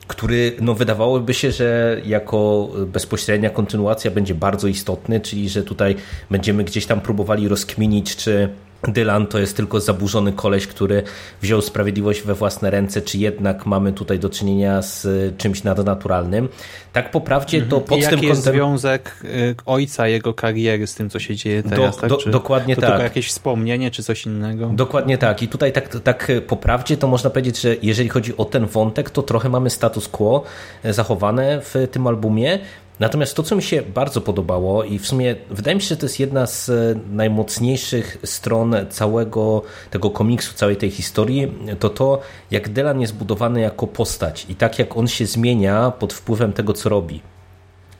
który 0.07 0.55
no, 0.62 0.74
wydawałoby 0.74 1.33
się, 1.33 1.51
że 1.51 2.01
jako 2.05 2.69
bezpośrednia 2.88 3.50
kontynuacja 3.50 4.12
będzie 4.12 4.36
bardzo 4.36 4.67
istotny, 4.67 5.19
czyli 5.19 5.50
że 5.50 5.63
tutaj 5.63 5.95
będziemy 6.31 6.63
gdzieś 6.63 6.86
tam 6.86 7.01
próbowali 7.01 7.48
rozkminić, 7.48 8.15
czy 8.15 8.50
Dylan 8.87 9.27
to 9.27 9.39
jest 9.39 9.57
tylko 9.57 9.79
zaburzony 9.79 10.33
koleś, 10.33 10.67
który 10.67 11.03
wziął 11.41 11.61
sprawiedliwość 11.61 12.21
we 12.21 12.33
własne 12.33 12.71
ręce, 12.71 13.01
czy 13.01 13.17
jednak 13.17 13.65
mamy 13.65 13.93
tutaj 13.93 14.19
do 14.19 14.29
czynienia 14.29 14.81
z 14.81 15.07
czymś 15.37 15.63
nadnaturalnym. 15.63 16.49
Tak 16.93 17.11
po 17.11 17.21
prawdzie 17.21 17.61
to 17.61 17.63
mhm. 17.63 17.83
pod 17.83 17.97
I 17.99 18.01
tym 18.01 18.11
jaki 18.11 18.25
jest 18.25 18.43
związek 18.43 19.15
y, 19.23 19.55
ojca 19.65 20.07
jego 20.07 20.33
kariery 20.33 20.87
z 20.87 20.95
tym, 20.95 21.09
co 21.09 21.19
się 21.19 21.35
dzieje 21.35 21.63
teraz? 21.63 21.95
Do, 21.95 22.01
tak? 22.01 22.09
do, 22.09 22.31
dokładnie 22.31 22.75
to 22.75 22.81
tak. 22.81 22.89
tylko 22.89 23.03
jakieś 23.03 23.27
wspomnienie, 23.27 23.91
czy 23.91 24.03
coś 24.03 24.25
innego? 24.25 24.67
Dokładnie 24.73 25.17
tak. 25.17 25.43
I 25.43 25.47
tutaj 25.47 25.71
tak, 25.71 25.99
tak 26.03 26.31
po 26.47 26.57
prawdzie 26.57 26.97
to 26.97 27.07
można 27.07 27.29
powiedzieć, 27.29 27.61
że 27.61 27.75
jeżeli 27.81 28.09
chodzi 28.09 28.37
o 28.37 28.45
ten 28.45 28.65
wątek, 28.65 29.09
to 29.09 29.21
trochę 29.21 29.49
mamy 29.49 29.69
status 29.69 30.07
quo 30.07 30.43
zachowane 30.83 31.61
w 31.61 31.87
tym 31.91 32.07
albumie, 32.07 32.59
Natomiast 33.00 33.35
to, 33.35 33.43
co 33.43 33.55
mi 33.55 33.63
się 33.63 33.81
bardzo 33.81 34.21
podobało 34.21 34.83
i 34.83 35.00
w 35.00 35.07
sumie 35.07 35.35
wydaje 35.50 35.75
mi 35.75 35.81
się, 35.81 35.88
że 35.88 35.97
to 35.97 36.05
jest 36.05 36.19
jedna 36.19 36.47
z 36.47 36.69
e, 36.69 36.73
najmocniejszych 37.12 38.17
stron 38.23 38.75
całego 38.89 39.62
tego 39.91 40.09
komiksu, 40.09 40.53
całej 40.53 40.75
tej 40.77 40.91
historii, 40.91 41.51
to 41.79 41.89
to, 41.89 42.21
jak 42.51 42.69
Dylan 42.69 43.01
jest 43.01 43.15
budowany 43.15 43.62
jako 43.62 43.88
postać 43.88 44.45
i 44.50 44.55
tak 44.55 44.79
jak 44.79 44.97
on 44.97 45.07
się 45.07 45.25
zmienia 45.25 45.91
pod 45.91 46.13
wpływem 46.13 46.53
tego, 46.53 46.73
co 46.73 46.89
robi. 46.89 47.21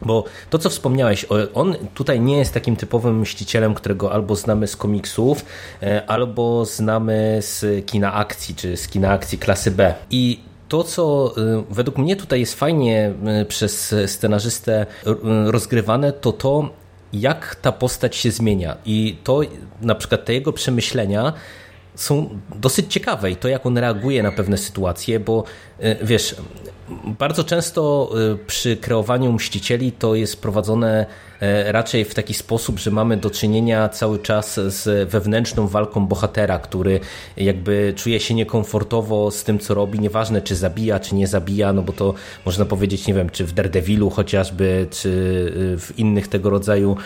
Bo 0.02 0.24
to, 0.50 0.60
co 0.60 0.70
wspomniałeś, 0.70 1.26
on 1.54 1.76
tutaj 1.94 2.22
nie 2.22 2.38
jest 2.38 2.54
takim 2.54 2.76
typowym 2.76 3.20
mścicielem, 3.20 3.74
którego 3.74 4.12
albo 4.12 4.36
znamy 4.36 4.68
z 4.68 4.76
komiksów, 4.76 5.46
e, 5.84 6.06
albo 6.10 6.66
znamy 6.66 7.38
z 7.42 7.86
kina 7.86 8.14
akcji, 8.14 8.56
czy 8.56 8.78
z 8.78 8.88
kina 8.88 9.12
akcji 9.12 9.38
klasy 9.38 9.72
B. 9.72 9.94
I 10.10 10.40
to, 10.74 10.84
co 10.84 11.34
y, 11.38 11.64
według 11.70 11.98
mnie 11.98 12.16
tutaj 12.16 12.40
jest 12.40 12.56
fajnie 12.56 13.14
y, 13.42 13.46
przez 13.46 13.96
scenarzystę 14.06 14.86
y, 15.08 15.52
rozgrywane, 15.52 16.14
to 16.14 16.32
to, 16.32 16.70
jak 17.14 17.56
ta 17.56 17.72
postać 17.72 18.16
się 18.16 18.32
zmienia. 18.32 18.78
I 18.86 19.18
to 19.24 19.42
na 19.82 19.96
przykład 19.96 20.26
te 20.26 20.34
jego 20.34 20.54
przemyślenia 20.54 21.34
są 21.96 22.40
dosyć 22.56 22.94
ciekawe 22.94 23.32
i 23.32 23.36
to, 23.36 23.48
jak 23.48 23.66
on 23.66 23.78
reaguje 23.78 24.24
na 24.24 24.32
pewne 24.32 24.58
sytuacje, 24.58 25.20
bo 25.20 25.44
wiesz, 26.02 26.36
bardzo 27.20 27.44
często 27.44 28.12
przy 28.48 28.78
kreowaniu 28.78 29.32
mścicieli 29.32 29.92
to 29.92 30.16
jest 30.16 30.42
prowadzone 30.42 31.06
E, 31.44 31.72
raczej 31.72 32.06
w 32.06 32.16
taki 32.16 32.34
sposób, 32.34 32.80
że 32.80 32.92
mamy 32.92 33.18
do 33.18 33.30
czynienia 33.30 33.90
cały 33.90 34.20
czas 34.20 34.60
z 34.68 35.10
wewnętrzną 35.10 35.68
walką 35.68 36.08
bohatera, 36.08 36.60
który 36.60 37.00
jakby 37.38 37.94
czuje 37.96 38.20
się 38.20 38.34
niekomfortowo 38.34 39.32
z 39.32 39.44
tym, 39.44 39.60
co 39.60 39.74
robi, 39.74 40.00
nieważne 40.00 40.42
czy 40.42 40.56
zabija, 40.56 41.00
czy 41.00 41.16
nie 41.16 41.28
zabija, 41.28 41.74
no 41.74 41.82
bo 41.82 41.94
to 41.94 42.14
można 42.46 42.66
powiedzieć, 42.66 43.08
nie 43.08 43.14
wiem, 43.14 43.30
czy 43.30 43.46
w 43.46 43.54
Daredevilu 43.54 44.10
chociażby, 44.10 44.88
czy 44.92 45.10
w 45.80 45.94
innych 45.98 46.28
tego 46.28 46.50
rodzaju 46.50 46.98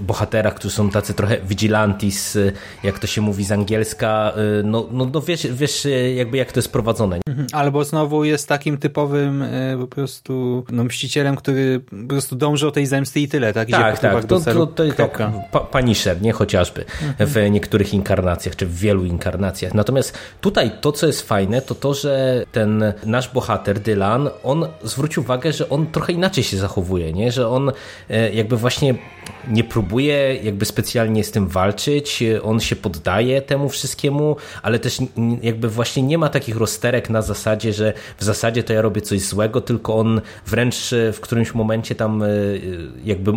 bohaterach, 0.00 0.54
którzy 0.54 0.74
są 0.74 0.90
tacy 0.90 1.14
trochę 1.14 1.36
vigilantis, 1.40 2.38
jak 2.82 2.98
to 2.98 3.06
się 3.06 3.20
mówi 3.20 3.44
z 3.44 3.52
angielska, 3.52 4.32
no, 4.64 4.86
no, 4.92 5.10
no 5.12 5.20
wiesz, 5.20 5.46
wiesz 5.46 5.86
jakby 6.16 6.36
jak 6.36 6.52
to 6.52 6.58
jest 6.58 6.72
prowadzone. 6.72 7.18
Mhm. 7.28 7.46
Albo 7.60 7.84
znowu 7.84 8.24
jest 8.24 8.48
takim 8.48 8.78
typowym 8.78 9.44
po 9.80 9.86
prostu 9.86 10.64
no, 10.72 10.84
mścicielem, 10.84 11.36
który 11.36 11.80
po 11.80 12.08
prostu 12.08 12.36
dąży 12.36 12.68
o 12.68 12.70
tej 12.70 12.86
zemsty 12.86 13.20
i 13.20 13.28
tyle, 13.28 13.52
tak? 13.52 13.68
Idzie 13.68 13.78
tak, 13.78 13.98
tak. 13.98 14.24
To, 14.24 14.40
to, 14.40 14.66
to 14.66 14.92
tak 14.92 15.18
pa, 15.50 15.60
Punisher, 15.60 16.22
nie? 16.22 16.32
Chociażby 16.32 16.84
mhm. 17.02 17.28
w 17.30 17.50
niektórych 17.50 17.94
inkarnacjach, 17.94 18.56
czy 18.56 18.66
w 18.66 18.76
wielu 18.76 19.04
inkarnacjach. 19.04 19.74
Natomiast 19.74 20.18
tutaj 20.40 20.70
to, 20.80 20.92
co 20.92 21.06
jest 21.06 21.28
fajne, 21.28 21.62
to 21.62 21.74
to, 21.74 21.94
że 21.94 22.44
ten 22.52 22.92
nasz 23.06 23.28
bohater, 23.28 23.80
Dylan, 23.80 24.30
on 24.44 24.66
zwrócił 24.82 25.22
uwagę, 25.22 25.52
że 25.52 25.68
on 25.68 25.86
trochę 25.86 26.12
inaczej 26.12 26.44
się 26.44 26.56
zachowuje, 26.56 27.12
nie? 27.12 27.32
Że 27.32 27.48
on 27.48 27.72
e, 28.10 28.32
jakby 28.32 28.56
właśnie 28.56 28.94
nie 29.48 29.64
próbuje 29.64 30.34
jakby 30.42 30.64
specjalnie 30.64 31.24
z 31.24 31.30
tym 31.30 31.48
walczyć, 31.48 32.22
on 32.42 32.60
się 32.60 32.76
poddaje 32.76 33.42
temu 33.42 33.68
wszystkiemu, 33.68 34.36
ale 34.62 34.78
też 34.78 34.98
jakby 35.42 35.68
właśnie 35.68 36.02
nie 36.02 36.18
ma 36.18 36.28
takich 36.28 36.56
rozterek 36.56 37.10
na 37.10 37.22
zasadzie, 37.22 37.72
że 37.72 37.92
w 38.18 38.24
zasadzie 38.24 38.62
to 38.62 38.72
ja 38.72 38.82
robię 38.82 39.00
coś 39.00 39.20
złego, 39.20 39.60
tylko 39.60 39.96
on 39.96 40.20
wręcz 40.46 40.90
w 41.12 41.20
którymś 41.20 41.54
momencie 41.54 41.94
tam 41.94 42.22
e, 42.22 42.26
jakby 43.04 43.32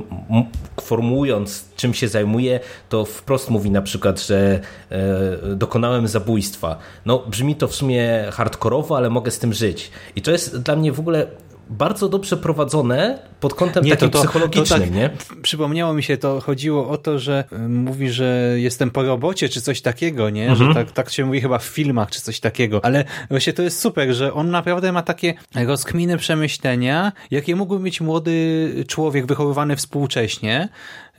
formułując 0.82 1.66
czym 1.76 1.94
się 1.94 2.08
zajmuje, 2.08 2.60
to 2.90 3.06
wprost 3.06 3.50
mówi 3.50 3.72
na 3.72 3.82
przykład, 3.82 4.22
że 4.22 4.60
e, 4.90 5.56
dokonałem 5.56 6.08
zabójstwa. 6.08 6.78
No 7.06 7.24
brzmi 7.28 7.56
to 7.56 7.68
w 7.68 7.76
sumie 7.76 8.26
hardkorowo, 8.32 8.98
ale 8.98 9.10
mogę 9.10 9.32
z 9.32 9.40
tym 9.40 9.54
żyć. 9.54 9.92
I 10.16 10.22
to 10.22 10.32
jest 10.32 10.62
dla 10.62 10.76
mnie 10.76 10.92
w 10.92 11.00
ogóle 11.00 11.28
bardzo 11.70 12.10
dobrze 12.10 12.38
prowadzone 12.38 13.20
pod 13.40 13.54
kątem 13.54 13.84
nie, 13.84 13.92
takim 13.92 14.10
to, 14.10 14.18
to, 14.18 14.24
psychologicznym, 14.24 14.80
to 14.80 14.86
tak, 14.86 14.96
nie? 14.96 15.10
Przypomniało 15.42 15.94
mi 15.94 16.04
się, 16.04 16.18
to 16.18 16.42
chodziło 16.42 16.90
o 16.90 16.98
to, 16.98 17.20
że 17.20 17.44
y, 17.54 17.58
mówi, 17.58 18.10
że 18.10 18.56
jestem 18.56 18.92
po 18.92 19.04
robocie, 19.04 19.50
czy 19.50 19.62
coś 19.62 19.82
takiego, 19.82 20.30
nie? 20.30 20.50
Mhm. 20.50 20.70
Że 20.70 20.76
tak, 20.76 20.92
tak 20.92 21.10
się 21.10 21.26
mówi 21.26 21.42
chyba 21.42 21.58
w 21.60 21.64
filmach, 21.64 22.12
czy 22.12 22.22
coś 22.22 22.40
takiego. 22.40 22.86
Ale 22.86 23.06
właśnie 23.30 23.54
to 23.54 23.62
jest 23.62 23.80
super, 23.80 24.14
że 24.14 24.34
on 24.34 24.52
naprawdę 24.52 24.92
ma 24.92 25.02
takie 25.02 25.34
rozkminy 25.56 26.18
przemyślenia, 26.18 27.12
jakie 27.32 27.56
mógłby 27.56 27.84
mieć 27.84 28.02
młody 28.02 28.86
człowiek 28.88 29.26
wychowywany 29.26 29.76
współcześnie, 29.76 30.70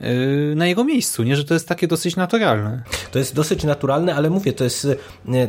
Y, 0.01 0.53
na 0.55 0.67
jego 0.67 0.83
miejscu, 0.83 1.23
nie? 1.23 1.35
Że 1.35 1.43
to 1.43 1.53
jest 1.53 1.67
takie 1.67 1.87
dosyć 1.87 2.15
naturalne. 2.15 2.83
To 3.11 3.19
jest 3.19 3.35
dosyć 3.35 3.63
naturalne, 3.63 4.15
ale 4.15 4.29
mówię, 4.29 4.53
to 4.53 4.63
jest 4.63 4.85
y, 4.85 4.97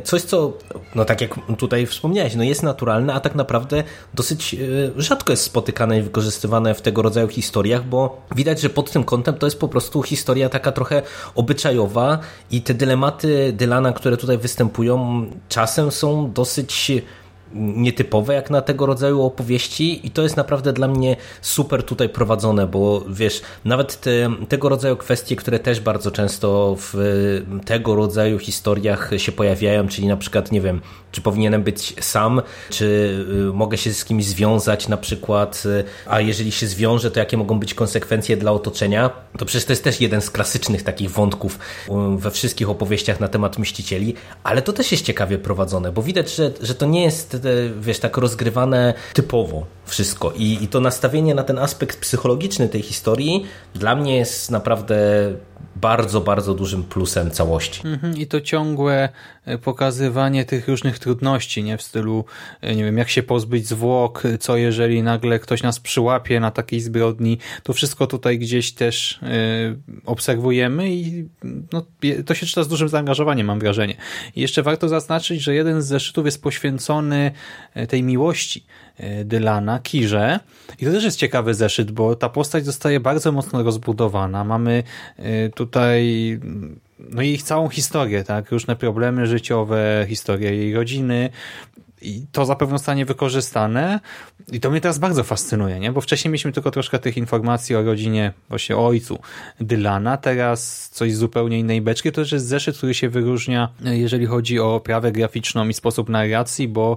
coś, 0.05 0.23
co, 0.23 0.59
no 0.95 1.05
tak 1.05 1.21
jak 1.21 1.35
tutaj 1.59 1.87
wspomniałeś, 1.87 2.35
no 2.35 2.45
jest 2.45 2.63
naturalne, 2.63 3.15
a 3.15 3.21
tak 3.21 3.35
naprawdę 3.35 3.85
dosyć 4.15 4.57
rzadko 4.97 5.33
jest 5.33 5.43
spotykane 5.43 5.99
i 5.99 6.03
wykorzystywane 6.03 6.75
w 6.75 6.83
tego 6.83 7.03
rodzaju 7.03 7.29
historiach, 7.29 7.85
bo 7.85 8.23
widać, 8.37 8.61
że 8.61 8.71
pod 8.71 8.91
tym 8.91 9.05
kątem 9.05 9.35
to 9.35 9.47
jest 9.47 9.61
po 9.61 9.69
prostu 9.69 10.03
historia 10.03 10.49
taka 10.49 10.73
trochę 10.73 11.03
obyczajowa 11.35 12.19
i 12.51 12.63
te 12.63 12.75
dylematy 12.75 13.53
Dylana, 13.53 13.93
które 13.93 14.17
tutaj 14.17 14.39
występują, 14.39 15.27
czasem 15.49 15.91
są 15.91 16.33
dosyć 16.33 16.93
nietypowe 17.55 18.35
jak 18.35 18.51
na 18.51 18.63
tego 18.63 18.87
rodzaju 18.87 19.23
opowieści 19.23 20.07
i 20.07 20.11
to 20.11 20.23
jest 20.23 20.37
naprawdę 20.37 20.73
dla 20.73 20.89
mnie 20.89 21.17
super 21.41 21.83
tutaj 21.83 22.09
prowadzone, 22.09 22.67
bo 22.67 23.05
wiesz, 23.09 23.43
nawet 23.65 24.01
te, 24.01 24.11
tego 24.49 24.69
rodzaju 24.69 24.97
kwestie, 24.97 25.37
które 25.37 25.59
też 25.59 25.81
bardzo 25.81 26.11
często 26.11 26.77
w 26.79 26.95
tego 27.65 27.95
rodzaju 27.95 28.39
historiach 28.39 29.11
się 29.17 29.33
pojawiają, 29.33 29.89
czyli 29.89 30.09
na 30.09 30.17
przykład, 30.17 30.53
nie 30.53 30.61
wiem, 30.61 30.81
czy 31.13 31.21
powinienem 31.21 31.63
być 31.63 31.95
sam, 32.01 32.43
czy 32.71 32.85
y, 33.51 33.53
mogę 33.53 33.79
się 33.79 33.93
z 33.93 34.05
kimś 34.05 34.25
związać 34.25 34.89
na 34.89 34.97
przykład, 34.97 35.63
y, 35.67 35.85
a 36.07 36.21
jeżeli 36.21 36.53
się 36.53 36.67
zwiążę, 36.67 37.11
to 37.11 37.21
jakie 37.21 37.37
mogą 37.37 37.59
być 37.59 37.75
konsekwencje 37.75 38.37
dla 38.37 38.53
otoczenia, 38.53 39.11
to 39.39 39.45
przecież 39.45 39.65
to 39.65 39.73
jest 39.73 39.85
też 39.85 40.01
jeden 40.01 40.21
z 40.21 40.31
klasycznych 40.31 40.83
takich 40.83 41.11
wątków 41.11 41.59
y, 41.89 41.91
we 42.17 42.31
wszystkich 42.31 42.71
opowieściach 42.71 43.21
na 43.21 43.29
temat 43.29 43.59
Mścicieli, 43.59 44.15
ale 44.45 44.63
to 44.63 44.73
też 44.73 44.93
jest 44.93 45.05
ciekawie 45.05 45.39
prowadzone, 45.39 45.93
bo 45.93 46.03
widać, 46.03 46.35
że, 46.35 46.51
że 46.61 46.75
to 46.75 46.87
nie 46.87 47.03
jest 47.03 47.36
wiesz, 47.81 47.99
tak 47.99 48.17
rozgrywane 48.17 48.95
typowo 49.13 49.76
wszystko. 49.87 50.33
I, 50.37 50.59
I 50.65 50.69
to 50.69 50.81
nastawienie 50.81 51.35
na 51.35 51.43
ten 51.43 51.59
aspekt 51.59 52.01
psychologiczny 52.01 52.69
tej 52.69 52.83
historii 52.83 53.47
dla 53.75 53.97
mnie 53.97 54.17
jest 54.17 54.51
naprawdę 54.51 54.97
bardzo, 55.77 56.21
bardzo 56.21 56.55
dużym 56.55 56.85
plusem 56.85 57.31
całości. 57.31 57.81
Mhm, 57.85 58.17
I 58.17 58.27
to 58.27 58.41
ciągłe 58.41 59.09
e, 59.45 59.59
pokazywanie 59.59 60.45
tych 60.45 60.69
różnych 60.69 60.99
trudności, 60.99 61.63
nie 61.63 61.77
w 61.77 61.83
stylu, 61.83 62.25
e, 62.61 62.75
nie 62.75 62.85
wiem, 62.85 62.99
jak 62.99 63.09
się 63.09 63.23
pozbyć 63.23 63.67
zwłok, 63.67 64.23
co 64.41 64.57
jeżeli 64.57 65.03
nagle 65.03 65.39
ktoś 65.39 65.63
nas 65.63 65.81
przyłapie 65.81 66.41
na 66.41 66.51
takiej 66.51 66.81
zbrodni. 66.81 67.39
To 67.63 67.73
wszystko 67.73 68.07
tutaj 68.07 68.39
gdzieś 68.39 68.73
też 68.73 69.21
obserwujemy 70.07 70.91
i 70.91 71.29
no, 71.73 71.87
to 72.27 72.35
się 72.35 72.47
czyta 72.47 72.63
z 72.63 72.69
dużym 72.69 72.89
zaangażowaniem, 72.89 73.47
mam 73.47 73.59
wrażenie. 73.59 73.97
I 74.37 74.41
jeszcze 74.41 74.63
warto 74.63 74.89
zaznaczyć, 74.89 75.43
że 75.43 75.55
jeden 75.55 75.83
z 75.83 75.87
zeszytów 75.87 76.25
jest 76.25 76.43
poświęcony 76.43 77.33
tej 77.89 78.03
miłości 78.03 78.67
Dylana, 79.25 79.79
Kirze. 79.79 80.41
I 80.79 80.85
to 80.85 80.91
też 80.91 81.05
jest 81.05 81.19
ciekawy 81.19 81.55
zeszyt, 81.55 81.91
bo 81.91 82.17
ta 82.17 82.29
postać 82.29 82.65
zostaje 82.65 83.01
bardzo 83.01 83.33
mocno 83.33 83.63
rozbudowana. 83.63 84.45
Mamy 84.45 84.83
tu 85.55 85.67
tutaj 85.67 86.41
no 86.99 87.23
ich 87.23 87.43
całą 87.43 87.69
historię, 87.69 88.25
tak? 88.25 88.51
Różne 88.51 88.77
problemy 88.77 89.27
życiowe, 89.27 90.07
historię 90.09 90.57
jej 90.57 90.75
rodziny 90.75 91.31
i 92.03 92.27
to 92.33 92.45
zapewne 92.45 92.79
zostanie 92.79 93.05
wykorzystane 93.05 94.01
i 94.53 94.61
to 94.61 94.71
mnie 94.71 94.81
teraz 94.81 94.99
bardzo 94.99 95.25
fascynuje, 95.25 95.81
nie? 95.81 95.93
Bo 95.93 96.01
wcześniej 96.01 96.31
mieliśmy 96.31 96.53
tylko 96.53 96.71
troszkę 96.71 96.99
tych 96.99 97.17
informacji 97.17 97.77
o 97.77 97.83
rodzinie, 97.83 98.33
właśnie 98.49 98.77
o 98.77 98.87
ojcu 98.87 99.19
Dylana, 99.61 100.17
teraz 100.17 100.89
coś 100.93 101.15
zupełnie 101.15 101.59
innej 101.59 101.83
beczki. 101.83 102.13
To 102.13 102.23
też 102.23 102.33
jest 102.33 102.47
zeszyt, 102.47 102.77
który 102.77 102.95
się 102.95 103.09
wyróżnia, 103.09 103.69
jeżeli 103.81 104.27
chodzi 104.27 104.61
o 104.61 104.81
prawę 104.81 105.13
graficzną 105.13 105.69
i 105.69 105.75
sposób 105.75 106.09
narracji, 106.09 106.69
bo 106.69 106.97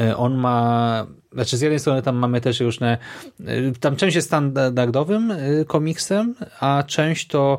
e, 0.00 0.16
on 0.16 0.34
ma 0.34 1.06
znaczy 1.34 1.56
z 1.56 1.60
jednej 1.60 1.80
strony 1.80 2.02
tam 2.02 2.16
mamy 2.16 2.40
też 2.40 2.60
różne, 2.60 2.98
e, 3.46 3.72
tam 3.80 3.96
część 3.96 4.16
jest 4.16 4.28
standardowym 4.28 5.30
e, 5.30 5.64
komiksem, 5.64 6.34
a 6.60 6.84
część 6.86 7.26
to 7.26 7.58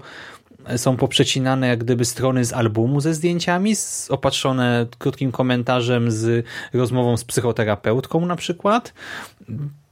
są 0.77 0.97
poprzecinane 0.97 1.67
jak 1.67 1.83
gdyby 1.83 2.05
strony 2.05 2.45
z 2.45 2.53
albumu 2.53 3.01
ze 3.01 3.13
zdjęciami, 3.13 3.75
opatrzone 4.09 4.85
krótkim 4.97 5.31
komentarzem 5.31 6.11
z 6.11 6.45
rozmową 6.73 7.17
z 7.17 7.23
psychoterapeutką 7.23 8.25
na 8.25 8.35
przykład. 8.35 8.93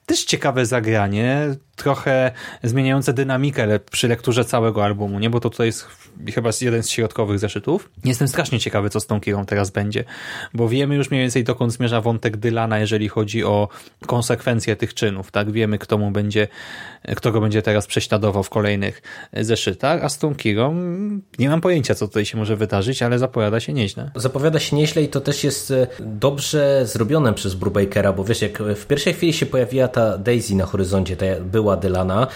Też 0.05 0.25
ciekawe 0.25 0.65
zagranie, 0.65 1.55
trochę 1.75 2.31
zmieniające 2.63 3.13
dynamikę 3.13 3.79
przy 3.79 4.07
lekturze 4.07 4.45
całego 4.45 4.83
albumu, 4.85 5.19
nie? 5.19 5.29
bo 5.29 5.39
to 5.39 5.49
tutaj 5.49 5.67
jest 5.67 5.87
chyba 6.33 6.49
jeden 6.61 6.83
z 6.83 6.89
środkowych 6.89 7.39
zeszytów. 7.39 7.89
Jestem 8.05 8.27
strasznie 8.27 8.59
ciekawy, 8.59 8.89
co 8.89 8.99
z 8.99 9.07
tą 9.07 9.21
Kirą 9.21 9.45
teraz 9.45 9.69
będzie, 9.69 10.03
bo 10.53 10.69
wiemy 10.69 10.95
już 10.95 11.11
mniej 11.11 11.21
więcej 11.21 11.43
dokąd 11.43 11.73
zmierza 11.73 12.01
wątek 12.01 12.37
Dylana, 12.37 12.79
jeżeli 12.79 13.09
chodzi 13.09 13.43
o 13.43 13.69
konsekwencje 14.07 14.75
tych 14.75 14.93
czynów, 14.93 15.31
tak? 15.31 15.51
Wiemy, 15.51 15.77
kto 15.77 15.97
mu 15.97 16.11
będzie, 16.11 16.47
kto 17.15 17.31
go 17.31 17.41
będzie 17.41 17.61
teraz 17.61 17.87
prześladował 17.87 18.43
w 18.43 18.49
kolejnych 18.49 19.01
zeszytach, 19.33 20.03
a 20.03 20.09
z 20.09 20.17
tą 20.17 20.35
Kirą 20.35 20.75
nie 21.39 21.49
mam 21.49 21.61
pojęcia, 21.61 21.95
co 21.95 22.07
tutaj 22.07 22.25
się 22.25 22.37
może 22.37 22.55
wydarzyć, 22.55 23.03
ale 23.03 23.19
zapowiada 23.19 23.59
się 23.59 23.73
nieźle. 23.73 24.11
Zapowiada 24.15 24.59
się 24.59 24.75
nieźle 24.75 25.03
i 25.03 25.07
to 25.07 25.21
też 25.21 25.43
jest 25.43 25.71
e, 25.71 25.87
dobrze 25.99 26.85
zrobione 26.85 27.33
przez 27.33 27.55
Brubakera, 27.55 28.13
bo 28.13 28.23
wiesz, 28.23 28.41
jak 28.41 28.63
w 28.63 28.85
pierwszej 28.85 29.13
chwili 29.13 29.33
się 29.33 29.45
pojawiła 29.45 29.87
ta 29.87 30.17
Daisy 30.17 30.55
na 30.55 30.65
horyzoncie, 30.65 31.17
ta 31.17 31.25
była 31.63 31.77
Dylana, 31.77 32.27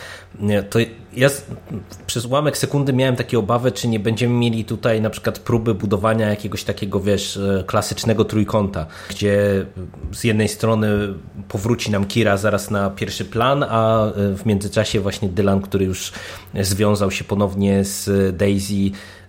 to 0.70 0.80
ja 1.18 1.30
przez 2.08 2.26
ułamek 2.26 2.58
sekundy 2.58 2.94
miałem 2.94 3.16
takie 3.16 3.40
obawy, 3.40 3.72
czy 3.72 3.88
nie 3.88 4.00
będziemy 4.00 4.34
mieli 4.34 4.66
tutaj 4.66 5.02
na 5.02 5.10
przykład 5.10 5.40
próby 5.40 5.74
budowania 5.74 6.30
jakiegoś 6.30 6.64
takiego, 6.64 7.00
wiesz, 7.00 7.38
e, 7.38 7.64
klasycznego 7.68 8.26
trójkąta, 8.26 8.86
gdzie 9.10 9.66
z 10.12 10.24
jednej 10.24 10.48
strony 10.48 10.90
powróci 11.48 11.92
nam 11.92 12.06
Kira 12.06 12.38
zaraz 12.38 12.72
na 12.72 12.90
pierwszy 12.90 13.26
plan, 13.26 13.66
a 13.70 14.08
e, 14.08 14.12
w 14.36 14.46
międzyczasie 14.46 15.00
właśnie 15.00 15.30
Dylan, 15.30 15.62
który 15.62 15.86
już 15.86 16.12
związał 16.62 17.12
się 17.12 17.24
ponownie 17.24 17.84
z 17.84 18.38
Daisy, 18.38 18.74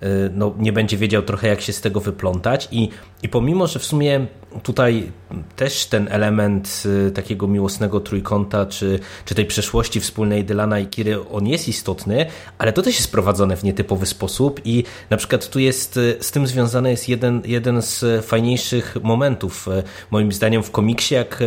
e, 0.01 0.07
no, 0.35 0.55
nie 0.59 0.73
będzie 0.73 0.97
wiedział 0.97 1.23
trochę 1.23 1.49
jak 1.49 1.61
się 1.61 1.73
z 1.73 1.81
tego 1.81 2.01
wyplątać. 2.01 2.69
I, 2.71 2.89
i 3.23 3.29
pomimo, 3.29 3.67
że 3.67 3.79
w 3.79 3.85
sumie 3.85 4.27
tutaj 4.63 5.13
też 5.57 5.87
ten 5.87 6.09
element 6.11 6.83
takiego 7.15 7.47
miłosnego 7.49 8.01
trójkąta, 8.01 8.67
czy, 8.67 8.99
czy 9.25 9.35
tej 9.35 9.47
przeszłości 9.47 10.01
wspólnej 10.01 10.45
Dylana 10.45 10.79
i 10.79 10.87
Kiry, 10.87 11.29
on 11.29 11.47
jest 11.47 11.69
istotny, 11.69 11.78
istotny, 11.79 12.27
ale 12.59 12.73
to 12.73 12.83
też 12.83 12.97
jest 12.97 13.13
prowadzone 13.13 13.57
w 13.57 13.65
nietypowy 13.65 14.07
sposób 14.07 14.61
i 14.65 14.85
na 15.11 15.17
przykład 15.17 15.49
tu 15.49 15.59
jest, 15.59 15.99
z 16.21 16.31
tym 16.31 16.47
związany 16.47 16.91
jest 16.91 17.09
jeden, 17.09 17.43
jeden 17.45 17.83
z 17.83 18.25
fajniejszych 18.25 18.97
momentów, 19.03 19.69
moim 20.11 20.33
zdaniem, 20.33 20.63
w 20.63 20.71
komiksie, 20.71 21.15
jak 21.15 21.43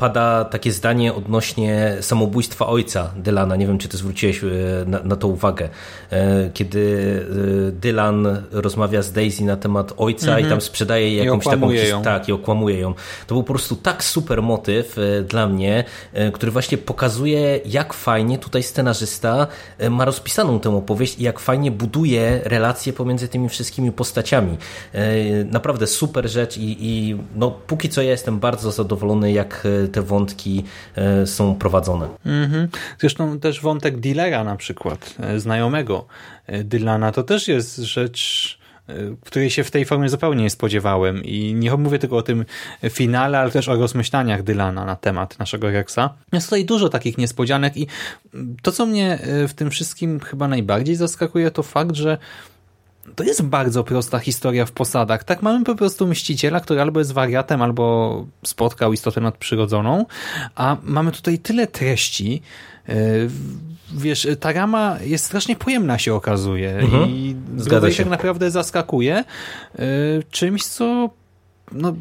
pada 0.00 0.44
takie 0.44 0.72
zdanie 0.72 1.14
odnośnie 1.14 1.96
samobójstwa 2.00 2.66
ojca 2.66 3.10
Dylana. 3.16 3.56
Nie 3.56 3.66
wiem, 3.66 3.78
czy 3.78 3.88
ty 3.88 3.96
zwróciłeś 3.96 4.44
e, 4.44 4.46
na, 4.86 5.02
na 5.02 5.16
to 5.16 5.28
uwagę. 5.28 5.68
E, 6.10 6.50
kiedy 6.54 6.80
e, 7.68 7.72
Dylan 7.72 8.42
rozmawia 8.52 9.02
z 9.02 9.12
Daisy 9.12 9.44
na 9.44 9.56
temat 9.56 9.92
ojca 9.96 10.26
mm 10.26 10.42
-hmm. 10.42 10.46
i 10.46 10.50
tam 10.50 10.60
sprzedaje 10.60 11.14
jakąś 11.14 11.44
taką 11.44 11.70
ją. 11.70 12.02
tak 12.02 12.28
i 12.28 12.32
okłamuje 12.32 12.78
ją. 12.78 12.94
To 13.26 13.34
był 13.34 13.42
po 13.42 13.52
prostu 13.52 13.76
tak 13.76 14.04
super 14.04 14.42
motyw 14.42 14.96
dla 15.28 15.46
mnie, 15.46 15.84
który 16.32 16.52
właśnie 16.52 16.78
pokazuje, 16.78 17.60
jak 17.64 17.92
fajnie 17.92 18.38
tutaj 18.38 18.62
scenarzysta 18.62 19.46
ma 19.90 20.04
rozpisaną 20.04 20.60
tę 20.60 20.76
opowieść 20.76 21.18
i 21.18 21.22
jak 21.22 21.38
fajnie 21.38 21.70
buduje 21.70 22.40
relacje 22.44 22.92
pomiędzy 22.92 23.28
tymi 23.28 23.48
wszystkimi 23.48 23.92
postaciami. 23.92 24.56
Naprawdę 25.44 25.86
super 25.86 26.28
rzecz 26.30 26.56
i, 26.56 26.76
i 26.80 27.16
no, 27.36 27.50
póki 27.50 27.88
co 27.88 28.02
ja 28.02 28.10
jestem 28.10 28.38
bardzo 28.38 28.70
zadowolony, 28.70 29.32
jak 29.32 29.66
te 29.90 30.02
wątki 30.02 30.64
e, 30.96 31.26
są 31.26 31.54
prowadzone. 31.54 32.08
Mhm. 32.26 32.68
Zresztą 32.98 33.40
też 33.40 33.60
wątek 33.60 34.00
dealera 34.00 34.44
na 34.44 34.56
przykład, 34.56 35.14
e, 35.20 35.40
znajomego 35.40 36.06
e, 36.46 36.64
Dylana, 36.64 37.12
to 37.12 37.22
też 37.22 37.48
jest 37.48 37.76
rzecz 37.76 38.60
której 39.24 39.50
się 39.50 39.64
w 39.64 39.70
tej 39.70 39.84
formie 39.84 40.08
zupełnie 40.08 40.42
nie 40.42 40.50
spodziewałem 40.50 41.24
i 41.24 41.54
nie 41.54 41.76
mówię 41.76 41.98
tylko 41.98 42.16
o 42.16 42.22
tym 42.22 42.44
finale, 42.90 43.38
ale 43.38 43.50
też 43.50 43.68
o 43.68 43.74
rozmyślaniach 43.74 44.42
Dylana 44.42 44.84
na 44.84 44.96
temat 44.96 45.38
naszego 45.38 45.70
Rexa. 45.70 45.98
Jest 46.32 46.46
tutaj 46.46 46.64
dużo 46.64 46.88
takich 46.88 47.18
niespodzianek 47.18 47.76
i 47.76 47.86
to, 48.62 48.72
co 48.72 48.86
mnie 48.86 49.18
w 49.48 49.54
tym 49.54 49.70
wszystkim 49.70 50.20
chyba 50.20 50.48
najbardziej 50.48 50.96
zaskakuje, 50.96 51.50
to 51.50 51.62
fakt, 51.62 51.96
że 51.96 52.18
to 53.14 53.24
jest 53.24 53.42
bardzo 53.42 53.84
prosta 53.84 54.18
historia 54.18 54.66
w 54.66 54.72
posadach. 54.72 55.24
Tak, 55.24 55.42
mamy 55.42 55.64
po 55.64 55.74
prostu 55.74 56.06
mściciela, 56.06 56.60
który 56.60 56.80
albo 56.80 57.00
jest 57.00 57.12
wariatem, 57.12 57.62
albo 57.62 58.26
spotkał 58.44 58.92
istotę 58.92 59.20
nadprzyrodzoną, 59.20 60.06
a 60.54 60.76
mamy 60.82 61.12
tutaj 61.12 61.38
tyle 61.38 61.66
treści, 61.66 62.42
e, 62.88 62.94
wiesz, 63.92 64.28
ta 64.40 64.52
rama 64.52 64.96
jest 65.00 65.24
strasznie 65.24 65.56
pojemna 65.56 65.98
się 65.98 66.14
okazuje. 66.14 66.78
Mhm. 66.78 67.10
i 67.10 67.36
Zgadza 67.56 67.90
się. 67.90 68.02
tak 68.02 68.10
naprawdę 68.10 68.50
zaskakuje 68.50 69.14
e, 69.14 69.24
czymś, 70.30 70.64
co 70.64 71.10
no, 71.72 71.94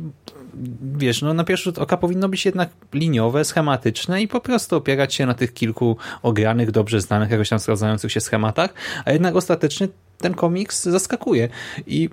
wiesz, 0.98 1.22
no 1.22 1.34
na 1.34 1.44
pierwszy 1.44 1.63
rzut 1.63 1.79
oka 1.79 1.98
powinno 1.98 2.29
być 2.29 2.46
jednak 2.46 2.70
liniowe, 2.94 3.46
schematyczne 3.46 4.22
i 4.22 4.27
po 4.27 4.41
prostu 4.41 4.75
opierać 4.75 5.13
się 5.13 5.25
na 5.25 5.34
tych 5.34 5.53
kilku 5.53 5.98
ogranych, 6.22 6.72
dobrze 6.72 7.01
znanych, 7.01 7.32
jakoś 7.32 7.50
tam 7.50 7.60
sprawdzających 7.60 8.12
się 8.12 8.22
schematach, 8.22 8.74
a 9.06 9.12
jednak 9.12 9.36
ostatecznie 9.36 9.88
ten 10.22 10.34
komiks 10.34 10.84
zaskakuje 10.84 11.50
i 11.88 12.10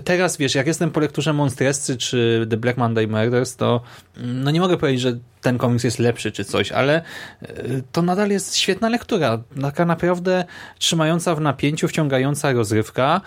teraz, 0.00 0.36
wiesz, 0.36 0.54
jak 0.54 0.66
jestem 0.66 0.90
po 0.90 1.00
lekturze 1.00 1.32
Monstrescy 1.32 1.96
czy 1.96 2.46
The 2.50 2.56
Black 2.56 2.78
Monday 2.78 3.06
Murders, 3.06 3.56
to 3.56 3.82
no 4.16 4.50
nie 4.50 4.60
mogę 4.60 4.76
powiedzieć, 4.76 5.00
że 5.00 5.18
ten 5.40 5.58
komiks 5.58 5.84
jest 5.84 5.98
lepszy 5.98 6.32
czy 6.32 6.44
coś, 6.44 6.72
ale 6.72 7.02
e, 7.42 7.46
to 7.92 8.02
nadal 8.02 8.30
jest 8.30 8.56
świetna 8.56 8.88
lektura. 8.88 9.42
Taka 9.62 9.84
naprawdę 9.84 10.44
trzymająca 10.78 11.34
w 11.34 11.40
napięciu, 11.40 11.88
wciągająca 11.88 12.52
rozrywka. 12.52 13.20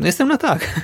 No 0.00 0.06
jestem 0.06 0.28
na 0.28 0.36
tak. 0.36 0.80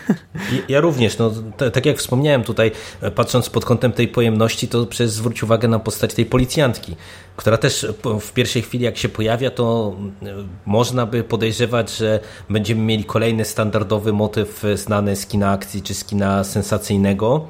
Ja 0.69 0.81
również. 0.81 1.19
No, 1.19 1.33
tak 1.73 1.87
jak 1.87 1.99
wspomniałem 1.99 2.45
tutaj, 2.45 2.73
e, 3.01 3.11
patrząc 3.11 3.51
pod 3.51 3.65
kątem 3.65 3.93
tej 3.93 4.09
pojemności, 4.09 4.69
to 4.69 4.87
przecież 4.87 5.11
zwróć 5.11 5.43
uwagę 5.43 5.69
na 5.69 5.79
postać 5.79 6.15
tej 6.15 6.27
policjantki, 6.27 6.97
która 7.37 7.57
też 7.57 7.87
w 8.21 8.33
pierwszej 8.33 8.63
chwili 8.63 8.85
jak 8.85 8.97
się 8.97 9.09
pojawia, 9.09 9.51
to 9.51 9.97
e, 10.23 10.27
można 10.67 11.07
by 11.07 11.25
podejrzewać, 11.25 11.97
że 11.97 12.21
będziemy 12.51 12.83
mieli 12.83 13.05
kolejny 13.05 13.45
standardowy 13.45 14.13
motyw 14.13 14.63
znany 14.75 15.17
z 15.17 15.27
kina 15.27 15.51
akcji 15.51 15.83
czy 15.83 15.95
z 15.95 16.05
kina 16.05 16.45
sensacyjnego, 16.45 17.49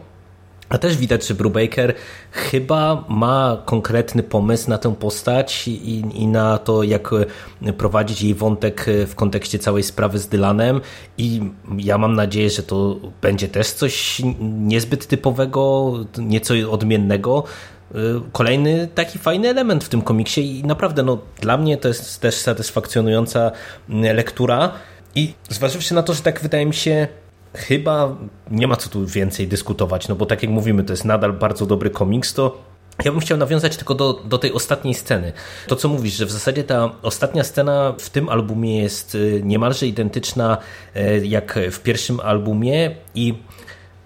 a 0.69 0.79
też 0.79 0.97
widać, 0.97 1.27
że 1.27 1.35
Brubaker 1.35 1.95
chyba 2.31 3.05
ma 3.09 3.63
konkretny 3.65 4.23
pomysł 4.23 4.71
na 4.71 4.79
tę 4.79 4.95
postać 4.95 5.69
i, 5.69 6.03
i, 6.15 6.27
na 6.27 6.59
to, 6.59 6.83
jak 6.83 7.11
prowadzić 7.79 8.23
jej 8.23 8.35
wątek 8.35 8.87
w 9.07 9.15
kontekście 9.15 9.59
całej 9.59 9.83
sprawy 9.83 10.19
z 10.19 10.29
Dylanem. 10.29 10.81
I 11.19 11.41
ja 11.79 11.99
mam 11.99 12.15
nadzieję, 12.15 12.51
że 12.51 12.63
to 12.63 12.97
będzie 13.23 13.49
też 13.49 13.71
coś 13.71 14.23
niezbyt 14.41 15.07
typowego, 15.07 15.93
nieco 16.19 16.55
odmiennego. 16.71 17.45
Kolejny 18.33 18.89
taki 18.95 19.19
fajny 19.19 19.49
element 19.49 19.85
w 19.85 19.89
tym 19.89 20.03
komiksie 20.03 20.59
i 20.59 20.65
naprawdę 20.65 21.03
no, 21.03 21.19
dla 21.41 21.57
mnie 21.57 21.77
to 21.77 21.89
jest 21.89 22.21
też 22.21 22.35
satysfakcjonująca 22.35 23.53
lektura. 23.89 24.73
I 25.15 25.35
zważywszy 25.49 25.95
na 25.95 26.03
to, 26.03 26.15
że 26.15 26.23
tak 26.23 26.41
wydaje 26.41 26.67
mi 26.67 26.75
się 26.75 27.09
chyba 27.55 28.17
nie 28.51 28.67
ma 28.67 28.77
co 28.77 28.89
tu 28.89 29.07
więcej 29.07 29.49
dyskutować, 29.49 30.09
no 30.09 30.15
bo 30.15 30.27
tak 30.27 30.43
jak 30.43 30.53
mówimy, 30.53 30.85
to 30.85 30.93
jest 30.93 31.05
nadal 31.05 31.33
bardzo 31.33 31.67
dobry 31.67 31.91
komiks, 31.91 32.35
to 32.35 32.59
ja 33.05 33.13
bym 33.13 33.21
chciał 33.21 33.39
nawiązać 33.39 33.77
tylko 33.77 33.95
do, 33.95 34.13
do 34.13 34.39
tej 34.39 34.53
ostatniej 34.53 34.95
sceny. 34.95 35.33
To, 35.67 35.77
co 35.77 35.89
mówisz, 35.89 36.15
że 36.15 36.27
w 36.27 36.31
zasadzie 36.31 36.65
ta 36.65 36.91
ostatnia 37.03 37.45
scena 37.45 37.95
w 37.99 38.11
tym 38.11 38.29
albumie 38.29 38.83
jest 38.83 39.15
y, 39.15 39.41
niemalże 39.45 39.87
identyczna 39.87 40.59
y, 40.97 41.27
jak 41.27 41.59
w 41.71 41.81
pierwszym 41.81 42.21
albumie 42.21 42.97
i 43.15 43.35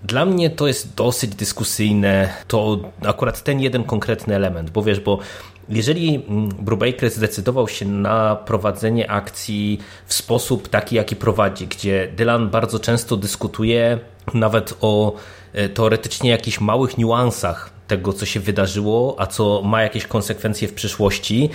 dla 0.05 0.25
mnie 0.25 0.51
to 0.51 0.67
jest 0.67 0.95
dosyć 0.95 1.35
dyskusyjne, 1.35 2.35
to 2.49 2.81
akurat 3.07 3.43
ten 3.43 3.61
jeden 3.61 3.85
konkretny 3.85 4.35
element, 4.35 4.71
bo 4.71 4.83
wiesz, 4.83 5.01
bo 5.01 5.19
jeżeli 5.69 6.15
mm, 6.15 6.49
Brubaker 6.49 7.11
zdecydował 7.11 7.69
się 7.69 7.87
na 7.87 8.37
prowadzenie 8.37 9.11
akcji 9.11 9.79
w 10.07 10.15
sposób 10.15 10.69
taki, 10.69 10.97
jaki 10.97 11.17
prowadzi, 11.17 11.67
gdzie 11.67 12.13
Dylan 12.17 12.51
bardzo 12.51 12.79
często 12.79 13.17
dyskutuje 13.17 13.99
nawet 14.35 14.75
o 14.81 15.13
e, 15.53 15.69
teoretycznie 15.69 16.31
jakichś 16.31 16.61
małych 16.61 16.99
niuansach 16.99 17.71
tego, 17.87 18.13
co 18.13 18.27
się 18.27 18.41
wydarzyło, 18.41 19.17
a 19.19 19.27
co 19.27 19.63
ma 19.63 19.83
jakieś 19.83 20.07
konsekwencje 20.07 20.69
w 20.69 20.75
przyszłości, 20.75 21.51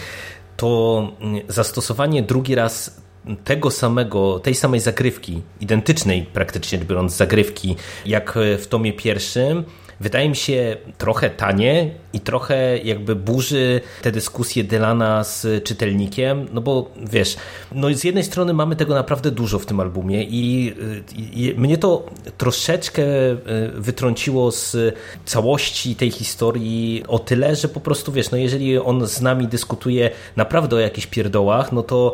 to 0.57 1.11
mm, 1.21 1.41
zastosowanie 1.47 2.23
drugi 2.23 2.55
raz 2.55 3.02
tego 3.43 3.71
samego, 3.71 4.39
tej 4.39 4.55
samej 4.55 4.79
zagrywki, 4.79 5.41
identycznej 5.61 6.25
praktycznie 6.33 6.77
biorąc 6.77 7.15
zagrywki, 7.15 7.75
jak 8.05 8.33
w 8.59 8.67
tomie 8.67 8.93
pierwszym, 8.93 9.65
wydaje 9.99 10.29
mi 10.29 10.35
się 10.35 10.77
trochę 10.97 11.29
tanie 11.29 11.91
i 12.13 12.19
trochę 12.19 12.77
jakby 12.77 13.15
burzy 13.15 13.81
te 14.01 14.11
dyskusje 14.11 14.63
Dylana 14.63 15.23
z 15.23 15.63
czytelnikiem, 15.63 16.47
no 16.53 16.61
bo 16.61 16.91
wiesz, 17.11 17.37
no 17.71 17.93
z 17.93 18.03
jednej 18.03 18.23
strony 18.23 18.53
mamy 18.53 18.75
tego 18.75 18.95
naprawdę 18.95 19.31
dużo 19.31 19.59
w 19.59 19.65
tym 19.65 19.79
albumie 19.79 20.23
i, 20.23 20.73
i 21.15 21.53
mnie 21.57 21.77
to 21.77 22.05
troszeczkę 22.37 23.03
e, 23.03 23.37
wytrąciło 23.73 24.51
z 24.51 24.95
całości 25.25 25.95
tej 25.95 26.11
historii 26.11 27.03
o 27.07 27.19
tyle, 27.19 27.55
że 27.55 27.67
po 27.67 27.79
prostu 27.79 28.11
wiesz, 28.11 28.31
no 28.31 28.37
jeżeli 28.37 28.77
on 28.77 29.07
z 29.07 29.21
nami 29.21 29.47
dyskutuje 29.47 30.09
naprawdę 30.35 30.75
o 30.75 30.79
jakichś 30.79 31.07
pierdołach, 31.07 31.71
no 31.71 31.83
to 31.83 32.13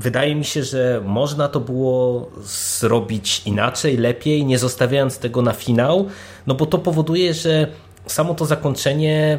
wydaje 0.00 0.34
mi 0.34 0.44
się, 0.44 0.64
że 0.64 1.02
można 1.04 1.48
to 1.48 1.60
było 1.60 2.30
zrobić 2.42 3.42
inaczej, 3.46 3.96
lepiej, 3.96 4.44
nie 4.44 4.58
zostawiając 4.58 5.18
tego 5.18 5.42
na 5.42 5.52
finał, 5.52 6.08
no 6.46 6.54
bo 6.54 6.66
to 6.66 6.78
powoduje, 6.78 7.34
że 7.34 7.66
samo 8.06 8.34
to 8.34 8.44
zakończenie 8.44 9.38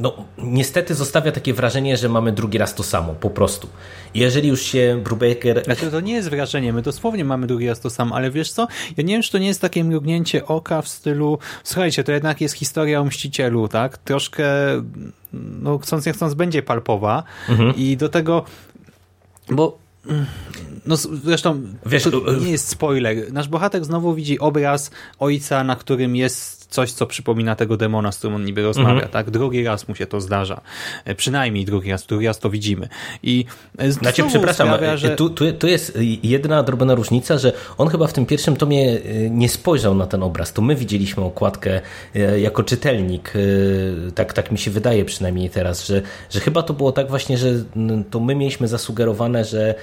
no, 0.00 0.24
niestety 0.38 0.94
zostawia 0.94 1.32
takie 1.32 1.54
wrażenie, 1.54 1.96
że 1.96 2.08
mamy 2.08 2.32
drugi 2.32 2.58
raz 2.58 2.74
to 2.74 2.82
samo, 2.82 3.14
po 3.14 3.30
prostu. 3.30 3.68
Jeżeli 4.14 4.48
już 4.48 4.62
się 4.62 5.00
Brubaker... 5.04 5.64
Znaczy, 5.64 5.90
to 5.90 6.00
nie 6.00 6.12
jest 6.12 6.30
wrażenie, 6.30 6.72
my 6.72 6.82
dosłownie 6.82 7.24
mamy 7.24 7.46
drugi 7.46 7.68
raz 7.68 7.80
to 7.80 7.90
samo, 7.90 8.14
ale 8.14 8.30
wiesz 8.30 8.52
co, 8.52 8.68
ja 8.96 9.04
nie 9.04 9.14
wiem, 9.14 9.22
czy 9.22 9.32
to 9.32 9.38
nie 9.38 9.46
jest 9.46 9.60
takie 9.60 9.84
mrugnięcie 9.84 10.46
oka 10.46 10.82
w 10.82 10.88
stylu, 10.88 11.38
słuchajcie, 11.64 12.04
to 12.04 12.12
jednak 12.12 12.40
jest 12.40 12.54
historia 12.54 13.00
o 13.00 13.04
Mścicielu, 13.04 13.68
tak? 13.68 13.98
Troszkę, 13.98 14.46
no 15.32 15.78
chcąc 15.78 16.06
nie 16.06 16.12
chcąc, 16.12 16.34
będzie 16.34 16.62
palpowa 16.62 17.22
mhm. 17.48 17.76
i 17.76 17.96
do 17.96 18.08
tego 18.08 18.44
bo 19.50 19.78
no 20.86 20.96
zresztą 20.96 21.62
Wiesz, 21.86 22.02
to 22.02 22.32
nie 22.40 22.50
jest 22.50 22.68
spoiler. 22.68 23.32
Nasz 23.32 23.48
bohater 23.48 23.84
znowu 23.84 24.14
widzi 24.14 24.38
obraz 24.38 24.90
ojca, 25.18 25.64
na 25.64 25.76
którym 25.76 26.16
jest 26.16 26.57
coś, 26.68 26.92
co 26.92 27.06
przypomina 27.06 27.56
tego 27.56 27.76
demona, 27.76 28.12
z 28.12 28.18
którym 28.18 28.36
on 28.36 28.44
niby 28.44 28.62
rozmawia. 28.62 28.92
Mhm. 28.92 29.08
Tak? 29.08 29.30
Drugi 29.30 29.64
raz 29.64 29.88
mu 29.88 29.94
się 29.94 30.06
to 30.06 30.20
zdarza. 30.20 30.60
E, 31.04 31.14
przynajmniej 31.14 31.64
drugi 31.64 31.90
raz, 31.90 32.06
drugi 32.06 32.26
raz 32.26 32.38
to 32.38 32.50
widzimy. 32.50 32.88
I 33.22 33.44
e, 33.78 33.92
znaczy, 33.92 34.24
przepraszam, 34.28 34.68
sprawia, 34.68 34.96
że... 34.96 35.16
tu, 35.16 35.30
tu, 35.30 35.52
tu 35.52 35.66
jest 35.66 35.98
jedna 36.22 36.62
drobna 36.62 36.94
różnica, 36.94 37.38
że 37.38 37.52
on 37.78 37.88
chyba 37.88 38.06
w 38.06 38.12
tym 38.12 38.26
pierwszym 38.26 38.56
tomie 38.56 38.90
e, 38.90 39.30
nie 39.30 39.48
spojrzał 39.48 39.94
na 39.94 40.06
ten 40.06 40.22
obraz. 40.22 40.52
To 40.52 40.62
my 40.62 40.76
widzieliśmy 40.76 41.24
okładkę 41.24 41.80
jako 42.38 42.62
czytelnik. 42.62 43.32
Tak, 44.14 44.32
tak 44.32 44.52
mi 44.52 44.58
się 44.58 44.70
wydaje 44.70 45.04
przynajmniej 45.04 45.50
teraz, 45.50 45.86
że, 45.86 46.02
że 46.30 46.40
chyba 46.40 46.62
to 46.62 46.74
było 46.74 46.92
tak 46.92 47.08
właśnie, 47.08 47.38
że 47.38 47.64
to 48.10 48.20
my 48.20 48.34
mieliśmy 48.34 48.68
zasugerowane, 48.68 49.44
że 49.44 49.74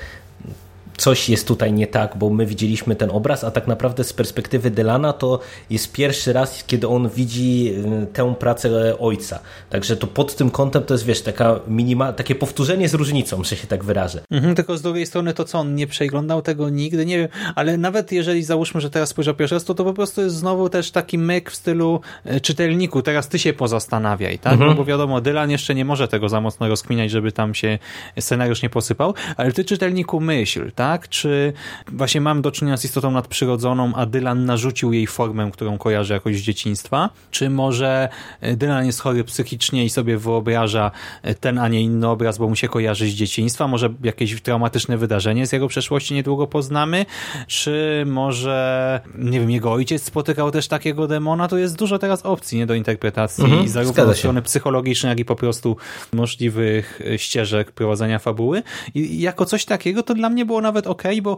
coś 0.98 1.30
jest 1.30 1.48
tutaj 1.48 1.74
nie 1.74 1.88
tak, 1.88 2.18
bo 2.18 2.30
my 2.30 2.46
widzieliśmy 2.46 2.96
ten 2.96 3.10
obraz, 3.12 3.44
a 3.44 3.52
tak 3.52 3.68
naprawdę 3.68 4.04
z 4.04 4.14
perspektywy 4.14 4.72
Dylana 4.72 5.14
to 5.14 5.40
jest 5.70 5.92
pierwszy 5.92 6.34
raz, 6.34 6.64
kiedy 6.68 6.88
on 6.88 7.10
widzi 7.10 7.74
y, 8.04 8.08
tę 8.14 8.36
pracę 8.40 9.00
ojca. 9.00 9.40
Także 9.70 9.98
to 9.98 10.08
pod 10.08 10.36
tym 10.36 10.52
kątem 10.52 10.84
to 10.84 10.94
jest, 10.94 11.06
wiesz, 11.06 11.22
taka 11.22 11.60
minima, 11.68 12.14
takie 12.14 12.36
powtórzenie 12.36 12.90
z 12.90 12.94
różnicą, 12.94 13.44
że 13.44 13.56
się 13.56 13.68
tak 13.68 13.84
wyrażę. 13.84 14.22
Mhm, 14.32 14.56
tylko 14.56 14.78
z 14.78 14.82
drugiej 14.82 15.06
strony 15.06 15.34
to 15.34 15.44
co, 15.44 15.60
on 15.60 15.76
nie 15.76 15.88
przeglądał 15.88 16.42
tego 16.42 16.70
nigdy, 16.70 17.06
nie 17.06 17.18
wiem, 17.18 17.28
ale 17.56 17.78
nawet 17.78 18.12
jeżeli 18.12 18.44
załóżmy, 18.44 18.82
że 18.82 18.90
teraz 18.90 19.10
spojrzał 19.10 19.36
pierwszy 19.36 19.56
raz, 19.56 19.64
to 19.64 19.74
to 19.74 19.84
po 19.84 19.94
prostu 19.94 20.22
jest 20.22 20.36
znowu 20.36 20.70
też 20.70 20.92
taki 20.92 21.18
myk 21.18 21.52
w 21.52 21.56
stylu 21.56 22.02
e, 22.26 22.40
czytelniku, 22.40 23.02
teraz 23.02 23.30
ty 23.30 23.40
się 23.40 23.54
pozastanawiaj, 23.54 24.40
tak? 24.40 24.54
Mhm. 24.54 24.70
No 24.70 24.76
bo 24.76 24.86
wiadomo, 24.86 25.22
Dylan 25.22 25.52
jeszcze 25.52 25.76
nie 25.76 25.86
może 25.86 26.08
tego 26.08 26.30
za 26.30 26.42
mocno 26.42 26.68
rozkminiać, 26.68 27.12
żeby 27.12 27.32
tam 27.32 27.56
się 27.56 27.80
scenariusz 28.20 28.62
nie 28.62 28.70
posypał, 28.70 29.14
ale 29.38 29.52
ty 29.52 29.66
czytelniku 29.66 30.20
myśl, 30.20 30.72
tak? 30.76 30.85
Czy 31.10 31.54
właśnie 31.88 32.22
mam 32.22 32.42
do 32.42 32.52
czynienia 32.52 32.78
z 32.78 32.86
istotą 32.86 33.12
nadprzyrodzoną, 33.12 33.92
a 33.96 34.06
Dylan 34.06 34.46
narzucił 34.46 34.94
jej 34.94 35.08
formę, 35.08 35.50
którą 35.54 35.78
kojarzy 35.78 36.14
jakoś 36.14 36.38
z 36.38 36.42
dzieciństwa? 36.42 37.10
Czy 37.32 37.50
może 37.50 38.10
e, 38.42 38.56
Dylan 38.56 38.86
jest 38.86 39.00
chory 39.00 39.24
psychicznie 39.24 39.86
i 39.86 39.90
sobie 39.90 40.18
wyobraża 40.18 40.92
e, 41.24 41.36
ten, 41.36 41.58
a 41.58 41.68
nie 41.68 41.82
inny 41.82 42.08
obraz, 42.08 42.38
bo 42.38 42.50
mu 42.50 42.56
się 42.56 42.68
kojarzy 42.68 43.08
z 43.08 43.14
dzieciństwa? 43.14 43.68
Może 43.68 43.90
jakieś 44.04 44.42
traumatyczne 44.42 44.98
wydarzenie 44.98 45.48
z 45.48 45.52
jego 45.52 45.68
przeszłości 45.68 46.14
niedługo 46.14 46.48
poznamy? 46.48 47.06
Czy 47.48 48.04
może, 48.08 49.02
nie 49.18 49.40
wiem, 49.40 49.52
jego 49.52 49.72
ojciec 49.72 50.04
spotykał 50.04 50.52
też 50.52 50.68
takiego 50.68 51.08
demona? 51.08 51.48
To 51.48 51.58
jest 51.58 51.76
dużo 51.76 52.00
teraz 52.00 52.22
opcji 52.22 52.58
nie 52.58 52.66
do 52.66 52.74
interpretacji, 52.74 53.44
mhm, 53.44 53.68
zarówno 53.68 54.06
ze 54.06 54.16
strony 54.16 54.42
psychologicznej, 54.42 55.10
jak 55.10 55.20
i 55.20 55.26
po 55.26 55.36
prostu 55.36 55.78
możliwych 56.14 57.02
e, 57.14 57.18
ścieżek 57.20 57.72
prowadzenia 57.72 58.20
fabuły. 58.20 58.64
I 58.96 59.22
jako 59.22 59.46
coś 59.46 59.66
takiego 59.66 60.04
to 60.04 60.14
dla 60.14 60.30
mnie 60.30 60.46
było 60.46 60.62
nawet 60.62 60.75
ok, 60.84 61.04
bo 61.22 61.38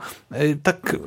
tak 0.64 0.98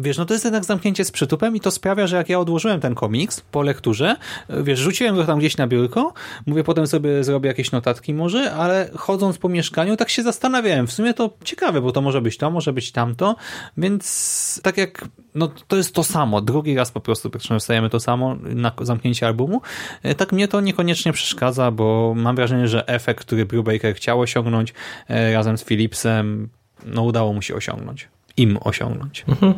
Wiesz, 0.00 0.18
no 0.18 0.24
to 0.24 0.34
jest 0.34 0.44
jednak 0.44 0.64
zamknięcie 0.64 1.04
z 1.04 1.10
przytupem 1.10 1.56
i 1.56 1.60
to 1.60 1.70
sprawia, 1.70 2.06
że 2.06 2.16
jak 2.16 2.28
ja 2.28 2.38
odłożyłem 2.38 2.80
ten 2.80 2.94
komiks 2.94 3.40
po 3.40 3.62
lekturze, 3.62 4.16
wiesz, 4.48 4.78
rzuciłem 4.78 5.16
go 5.16 5.24
tam 5.24 5.38
gdzieś 5.38 5.56
na 5.56 5.66
biurko, 5.66 6.12
mówię, 6.46 6.64
potem 6.64 6.86
sobie 6.86 7.24
zrobię 7.24 7.48
jakieś 7.48 7.72
notatki 7.72 8.14
może, 8.14 8.52
ale 8.52 8.90
chodząc 8.96 9.38
po 9.38 9.48
mieszkaniu, 9.48 9.96
tak 9.96 10.10
się 10.10 10.22
zastanawiałem. 10.22 10.86
W 10.86 10.92
sumie 10.92 11.14
to 11.14 11.30
ciekawe, 11.44 11.80
bo 11.80 11.92
to 11.92 12.00
może 12.00 12.20
być 12.20 12.36
to, 12.36 12.50
może 12.50 12.72
być 12.72 12.92
tamto, 12.92 13.36
więc 13.76 14.60
tak 14.62 14.76
jak, 14.76 15.04
no 15.34 15.48
to 15.68 15.76
jest 15.76 15.94
to 15.94 16.04
samo. 16.04 16.40
Drugi 16.40 16.74
raz 16.74 16.90
po 16.90 17.00
prostu 17.00 17.30
dostajemy 17.50 17.90
to 17.90 18.00
samo 18.00 18.34
na 18.34 18.72
zamknięcie 18.80 19.26
albumu. 19.26 19.60
E, 20.02 20.14
tak 20.14 20.32
mnie 20.32 20.48
to 20.48 20.60
niekoniecznie 20.60 21.12
przeszkadza, 21.12 21.70
bo 21.70 22.14
mam 22.16 22.36
wrażenie, 22.36 22.68
że 22.68 22.88
efekt, 22.88 23.24
który 23.24 23.46
Brubaker 23.46 23.94
chciał 23.94 24.20
osiągnąć 24.20 24.74
e, 25.08 25.32
razem 25.32 25.58
z 25.58 25.64
Philipsem, 25.64 26.48
no 26.86 27.02
udało 27.02 27.32
mu 27.32 27.42
się 27.42 27.54
osiągnąć. 27.54 28.08
Im 28.36 28.58
osiągnąć. 28.60 29.24
Mhm. 29.28 29.54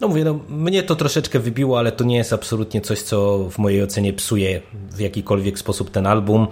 No 0.00 0.08
mówię, 0.08 0.24
no, 0.24 0.38
mnie 0.48 0.82
to 0.82 0.96
troszeczkę 0.96 1.38
wybiło, 1.38 1.78
ale 1.78 1.92
to 1.92 2.04
nie 2.04 2.16
jest 2.16 2.32
absolutnie 2.32 2.80
coś, 2.80 3.02
co 3.02 3.38
w 3.50 3.58
mojej 3.58 3.82
ocenie 3.82 4.12
psuje 4.12 4.60
w 4.90 5.00
jakikolwiek 5.00 5.58
sposób 5.58 5.90
ten 5.90 6.06
album. 6.06 6.46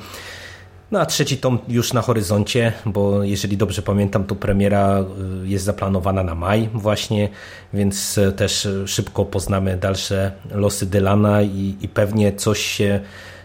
No 0.91 1.01
a 1.01 1.07
trzeci 1.07 1.37
tom 1.37 1.59
już 1.69 1.93
na 1.93 2.03
horyzoncie, 2.03 2.73
bo 2.87 3.25
jeżeli 3.25 3.57
dobrze 3.57 3.83
pamiętam, 3.83 4.25
to 4.25 4.35
premiera 4.35 5.01
y, 5.01 5.49
jest 5.49 5.65
zaplanowana 5.65 6.23
na 6.23 6.35
maj 6.35 6.69
właśnie, 6.75 7.29
więc 7.75 8.19
y, 8.19 8.33
też 8.33 8.69
szybko 8.87 9.25
poznamy 9.25 9.77
dalsze 9.77 10.33
losy 10.51 10.87
Dylana 10.87 11.43
i, 11.43 11.77
i 11.81 11.89
pewnie 11.89 12.33
coś 12.33 12.59
się 12.59 13.01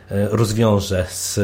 rozwiąże 0.10 1.06
z, 1.10 1.36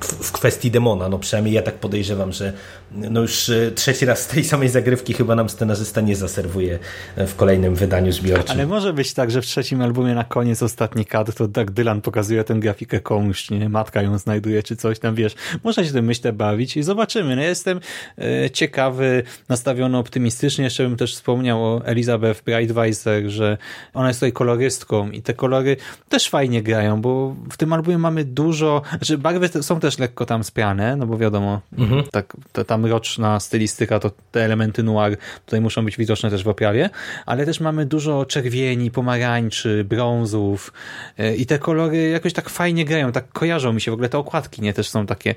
w 0.00 0.32
kwestii 0.32 0.70
demona. 0.70 1.08
No 1.08 1.18
przynajmniej 1.18 1.54
ja 1.54 1.62
tak 1.62 1.74
podejrzewam, 1.74 2.32
że 2.32 2.52
no 2.92 3.20
już 3.20 3.48
e, 3.48 3.70
trzeci 3.70 4.06
raz 4.06 4.26
tej 4.26 4.44
samej 4.44 4.68
zagrywki 4.68 5.14
chyba 5.14 5.34
nam 5.34 5.48
scenarzysta 5.48 6.00
nie 6.00 6.16
zaserwuje 6.16 6.78
w 7.16 7.36
kolejnym 7.36 7.74
wydaniu 7.74 8.12
zbiorczym. 8.12 8.56
Ale 8.56 8.66
może 8.66 8.92
być 8.92 9.14
tak, 9.14 9.30
że 9.30 9.42
w 9.42 9.46
trzecim 9.46 9.82
albumie 9.82 10.14
na 10.14 10.24
koniec 10.24 10.62
ostatni 10.62 11.04
kadr 11.04 11.32
to 11.34 11.48
tak 11.48 11.70
Dylan 11.70 12.00
pokazuje 12.00 12.44
tę 12.44 12.54
grafikę 12.54 13.00
komuś, 13.00 13.50
nie? 13.50 13.68
Matka 13.68 14.02
ją 14.02 14.18
znajduje 14.18 14.62
czy 14.62 14.76
coś 14.76 14.98
tam, 14.98 15.14
wiesz. 15.14 15.34
Można 15.64 15.84
się 15.84 15.92
tym 15.92 16.04
myślę 16.04 16.32
bawić 16.32 16.76
i 16.76 16.82
zobaczymy. 16.82 17.36
No 17.36 17.42
jestem 17.42 17.80
e, 18.18 18.50
ciekawy, 18.50 19.22
nastawiony 19.48 19.98
optymistycznie. 19.98 20.64
Jeszcze 20.64 20.82
bym 20.82 20.96
też 20.96 21.14
wspomniał 21.14 21.64
o 21.64 21.86
Elizabeth 21.86 22.44
Breitweiser, 22.44 23.28
że 23.28 23.58
ona 23.94 24.08
jest 24.08 24.20
tutaj 24.20 24.32
kolorystką 24.32 25.10
i 25.10 25.22
te 25.22 25.34
kolory 25.34 25.76
też 26.08 26.28
fajnie 26.28 26.62
grają, 26.62 27.00
bo 27.00 27.36
w 27.50 27.56
tym 27.56 27.72
albumie 27.72 27.98
mamy 27.98 28.24
dużo, 28.24 28.82
znaczy 28.90 29.18
barwy 29.18 29.48
są 29.62 29.80
też 29.80 29.98
lekko 29.98 30.26
tam 30.26 30.44
spiane, 30.44 30.96
no 30.96 31.06
bo 31.06 31.18
wiadomo, 31.18 31.60
mhm. 31.78 32.02
tak, 32.12 32.36
ta, 32.52 32.64
ta 32.64 32.78
mroczna 32.80 33.40
stylistyka, 33.40 33.98
to 33.98 34.10
te 34.30 34.44
elementy 34.44 34.82
noir 34.82 35.16
tutaj 35.44 35.60
muszą 35.60 35.84
być 35.84 35.96
widoczne 35.96 36.30
też 36.30 36.44
w 36.44 36.48
oprawie, 36.48 36.90
ale 37.26 37.46
też 37.46 37.60
mamy 37.60 37.86
dużo 37.86 38.26
czerwieni, 38.26 38.90
pomarańczy, 38.90 39.84
brązów 39.84 40.72
e, 41.18 41.36
i 41.36 41.46
te 41.46 41.58
kolory 41.58 42.08
jakoś 42.08 42.32
tak 42.32 42.48
fajnie 42.48 42.84
grają, 42.84 43.12
tak 43.12 43.32
kojarzą 43.32 43.72
mi 43.72 43.80
się, 43.80 43.90
w 43.90 43.94
ogóle 43.94 44.08
te 44.08 44.18
okładki 44.18 44.62
nie? 44.62 44.72
Też 44.72 44.88
są 44.88 45.06
takie 45.06 45.34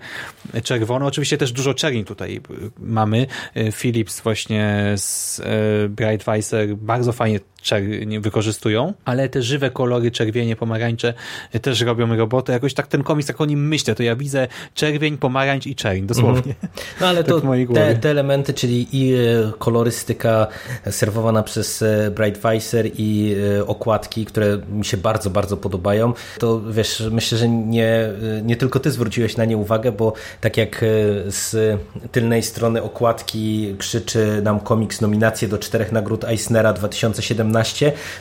czerwone, 0.63 1.05
oczywiście 1.05 1.37
też 1.37 1.51
dużo 1.51 1.73
czerni 1.73 2.05
tutaj 2.05 2.41
mamy, 2.79 3.27
e, 3.55 3.71
Philips 3.71 4.21
właśnie 4.21 4.93
z 4.95 5.39
e, 5.39 5.43
Bright 5.89 6.23
Weiser 6.25 6.75
bardzo 6.75 7.11
fajnie 7.11 7.39
wykorzystują, 8.19 8.93
ale 9.05 9.29
te 9.29 9.41
żywe 9.41 9.69
kolory, 9.69 10.11
czerwienie, 10.11 10.55
pomarańcze 10.55 11.13
też 11.61 11.81
robią 11.81 12.15
robotę. 12.15 12.53
Jakoś 12.53 12.73
tak 12.73 12.87
ten 12.87 13.03
komiks, 13.03 13.27
jak 13.27 13.41
o 13.41 13.45
nim 13.45 13.67
myślę, 13.67 13.95
to 13.95 14.03
ja 14.03 14.15
widzę 14.15 14.47
czerwień, 14.75 15.17
pomarańcz 15.17 15.67
i 15.67 15.75
czerń, 15.75 16.05
dosłownie. 16.05 16.55
Mm. 16.63 16.73
No 17.01 17.07
ale 17.07 17.23
tak 17.23 17.41
to 17.41 17.41
te, 17.73 17.95
te, 17.95 18.09
elementy, 18.09 18.53
czyli 18.53 18.87
i 18.91 19.13
e, 19.13 19.17
kolorystyka 19.59 20.47
serwowana 20.89 21.43
przez 21.43 21.81
e, 21.81 22.11
Bright 22.11 22.41
Weiser 22.41 22.85
i 22.97 23.35
e, 23.59 23.67
okładki, 23.67 24.25
które 24.25 24.57
mi 24.71 24.85
się 24.85 24.97
bardzo, 24.97 25.29
bardzo 25.29 25.57
podobają, 25.57 26.13
to 26.39 26.61
wiesz, 26.71 27.03
myślę, 27.11 27.37
że 27.37 27.49
nie, 27.49 28.09
nie 28.43 28.55
tylko 28.55 28.79
ty 28.79 28.91
zwróciłeś 28.91 29.37
na 29.37 29.45
nie 29.45 29.57
uwagę, 29.57 29.91
bo 29.91 30.13
tak 30.41 30.57
jak 30.57 30.85
z 31.27 31.79
tylnej 32.11 32.43
strony 32.43 32.83
okładki 32.83 33.75
krzyczy 33.77 34.41
nam 34.43 34.59
komiks 34.59 35.01
nominację 35.01 35.47
do 35.47 35.57
czterech 35.57 35.91
nagród 35.91 36.23
Eisnera 36.23 36.73
2017 36.73 37.52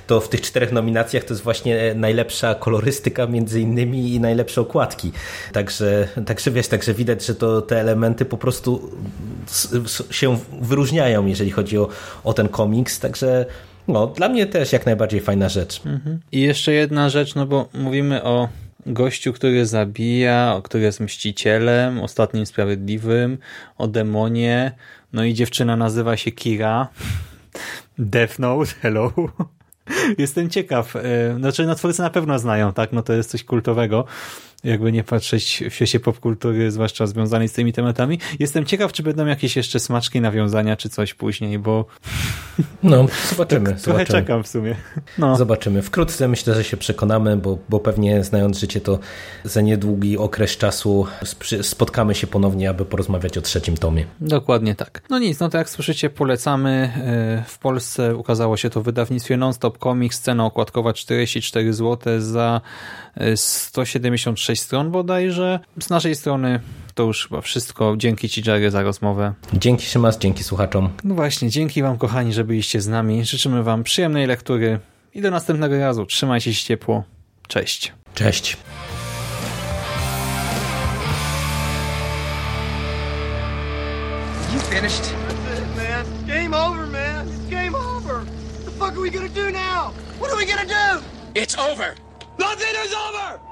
to 0.06 0.20
w 0.20 0.28
tych 0.28 0.40
czterech 0.40 0.72
nominacjach 0.72 1.24
to 1.24 1.34
jest 1.34 1.44
właśnie 1.44 1.94
najlepsza 1.94 2.54
kolorystyka 2.54 3.26
między 3.26 3.60
innymi 3.60 4.14
i 4.14 4.20
najlepsze 4.20 4.60
okładki. 4.60 5.12
Także, 5.52 6.08
także 6.26 6.50
wiesz, 6.50 6.68
także 6.68 6.94
widać, 6.94 7.26
że 7.26 7.34
to 7.34 7.62
te 7.62 7.80
elementy 7.80 8.24
po 8.24 8.38
prostu 8.38 8.90
się 10.10 10.38
wyróżniają, 10.60 11.26
jeżeli 11.26 11.50
chodzi 11.50 11.78
o, 11.78 11.88
o 12.24 12.32
ten 12.32 12.48
komiks, 12.48 13.00
także 13.00 13.46
no, 13.88 14.06
dla 14.06 14.28
mnie 14.28 14.46
też 14.46 14.72
jak 14.72 14.86
najbardziej 14.86 15.20
fajna 15.20 15.48
rzecz. 15.48 15.86
Mhm. 15.86 16.20
I 16.32 16.40
jeszcze 16.40 16.72
jedna 16.72 17.08
rzecz, 17.08 17.34
no 17.34 17.46
bo 17.46 17.68
mówimy 17.74 18.22
o 18.22 18.48
gościu, 18.86 19.32
który 19.32 19.66
zabija, 19.66 20.60
który 20.64 20.84
jest 20.84 21.00
mścicielem, 21.00 22.00
ostatnim 22.00 22.46
sprawiedliwym, 22.46 23.38
o 23.78 23.88
demonie, 23.88 24.72
no 25.12 25.24
i 25.24 25.34
dziewczyna 25.34 25.76
nazywa 25.76 26.16
się 26.16 26.32
Kira. 26.32 26.88
Death 27.98 28.38
Note, 28.38 28.72
hello. 28.82 29.12
Jestem 30.18 30.50
ciekaw. 30.50 30.96
E, 30.96 31.00
znaczy, 31.38 31.66
no 31.66 31.74
twórcy 31.74 32.02
na 32.02 32.10
pewno 32.10 32.38
znają, 32.38 32.72
tak? 32.72 32.92
No 32.92 33.02
to 33.02 33.12
jest 33.12 33.30
coś 33.30 33.44
kultowego 33.44 34.04
jakby 34.64 34.92
nie 34.92 35.04
patrzeć 35.04 35.64
w 35.70 35.74
świecie 35.74 36.00
popkultury, 36.00 36.70
zwłaszcza 36.70 37.06
związanej 37.06 37.48
z 37.48 37.52
tymi 37.52 37.72
tematami. 37.72 38.18
Jestem 38.38 38.64
ciekaw, 38.64 38.92
czy 38.92 39.02
będą 39.02 39.26
jakieś 39.26 39.56
jeszcze 39.56 39.80
smaczki, 39.80 40.20
nawiązania, 40.20 40.76
czy 40.76 40.88
coś 40.88 41.14
później, 41.14 41.58
bo 41.58 41.84
no, 42.82 43.06
zobaczymy. 43.30 43.70
tak, 43.70 43.80
trochę 43.80 43.98
zobaczymy. 43.98 44.20
czekam 44.20 44.42
w 44.42 44.48
sumie. 44.48 44.76
No. 45.18 45.36
Zobaczymy. 45.36 45.82
Wkrótce 45.82 46.28
myślę, 46.28 46.54
że 46.54 46.64
się 46.64 46.76
przekonamy, 46.76 47.36
bo, 47.36 47.58
bo 47.68 47.80
pewnie 47.80 48.24
znając 48.24 48.58
życie, 48.58 48.80
to 48.80 48.98
za 49.44 49.60
niedługi 49.60 50.18
okres 50.18 50.56
czasu 50.56 51.06
spotkamy 51.62 52.14
się 52.14 52.26
ponownie, 52.26 52.70
aby 52.70 52.84
porozmawiać 52.84 53.38
o 53.38 53.40
trzecim 53.42 53.76
tomie. 53.76 54.06
Dokładnie 54.20 54.74
tak. 54.74 55.02
No 55.10 55.18
nic, 55.18 55.40
no 55.40 55.48
to 55.48 55.58
jak 55.58 55.70
słyszycie, 55.70 56.10
polecamy. 56.10 56.70
E, 56.70 57.44
w 57.48 57.58
Polsce 57.58 58.16
ukazało 58.16 58.56
się 58.56 58.70
to 58.70 58.80
w 58.80 58.84
wydawnictwie 58.84 59.36
Non-Stop 59.36 59.78
Comics, 59.78 60.20
cena 60.20 60.44
okładkowa 60.46 60.92
44 60.92 61.72
zł 61.72 62.20
za 62.20 62.60
176 63.36 64.51
6 64.52 64.62
stron 64.62 64.90
bodajże. 64.90 65.60
Z 65.80 65.90
naszej 65.90 66.14
strony 66.14 66.60
to 66.94 67.02
już 67.02 67.28
chyba 67.28 67.40
wszystko. 67.40 67.94
Dzięki 67.96 68.28
Ci, 68.28 68.42
Jerry, 68.46 68.70
za 68.70 68.82
rozmowę. 68.82 69.32
Dzięki 69.52 69.86
Szymas, 69.86 70.18
dzięki 70.18 70.44
słuchaczom. 70.44 70.88
No 71.04 71.14
właśnie, 71.14 71.50
dzięki 71.50 71.82
Wam, 71.82 71.98
kochani, 71.98 72.32
że 72.32 72.44
byliście 72.44 72.80
z 72.80 72.88
nami. 72.88 73.24
Życzymy 73.24 73.62
Wam 73.62 73.84
przyjemnej 73.84 74.26
lektury 74.26 74.78
i 75.14 75.20
do 75.22 75.30
następnego 75.30 75.78
razu. 75.78 76.06
Trzymajcie 76.06 76.54
się 76.54 76.64
ciepło. 76.64 77.04
Cześć. 77.48 77.92
Cześć. 78.14 78.56
You 84.54 84.60
finished? 84.60 85.02
That's 85.46 85.58
it, 85.58 85.76
man. 85.76 86.26
Game 86.26 86.54
over, 86.54 86.86
man. 86.86 87.28
It's 87.28 87.50
game 87.50 87.74
over. 87.74 88.14
What 88.14 88.64
the 88.64 88.70
fuck 88.70 88.92
are 88.96 89.00
we 89.00 89.10
gonna 89.10 89.34
do 89.34 89.50
now? 89.50 89.92
What 90.20 90.30
are 90.30 90.36
we 90.36 90.46
gonna 90.46 90.66
do? 90.66 91.02
It's 91.34 91.58
over. 91.58 91.94
Nothing 92.38 92.74
is 92.84 92.94
over! 93.08 93.51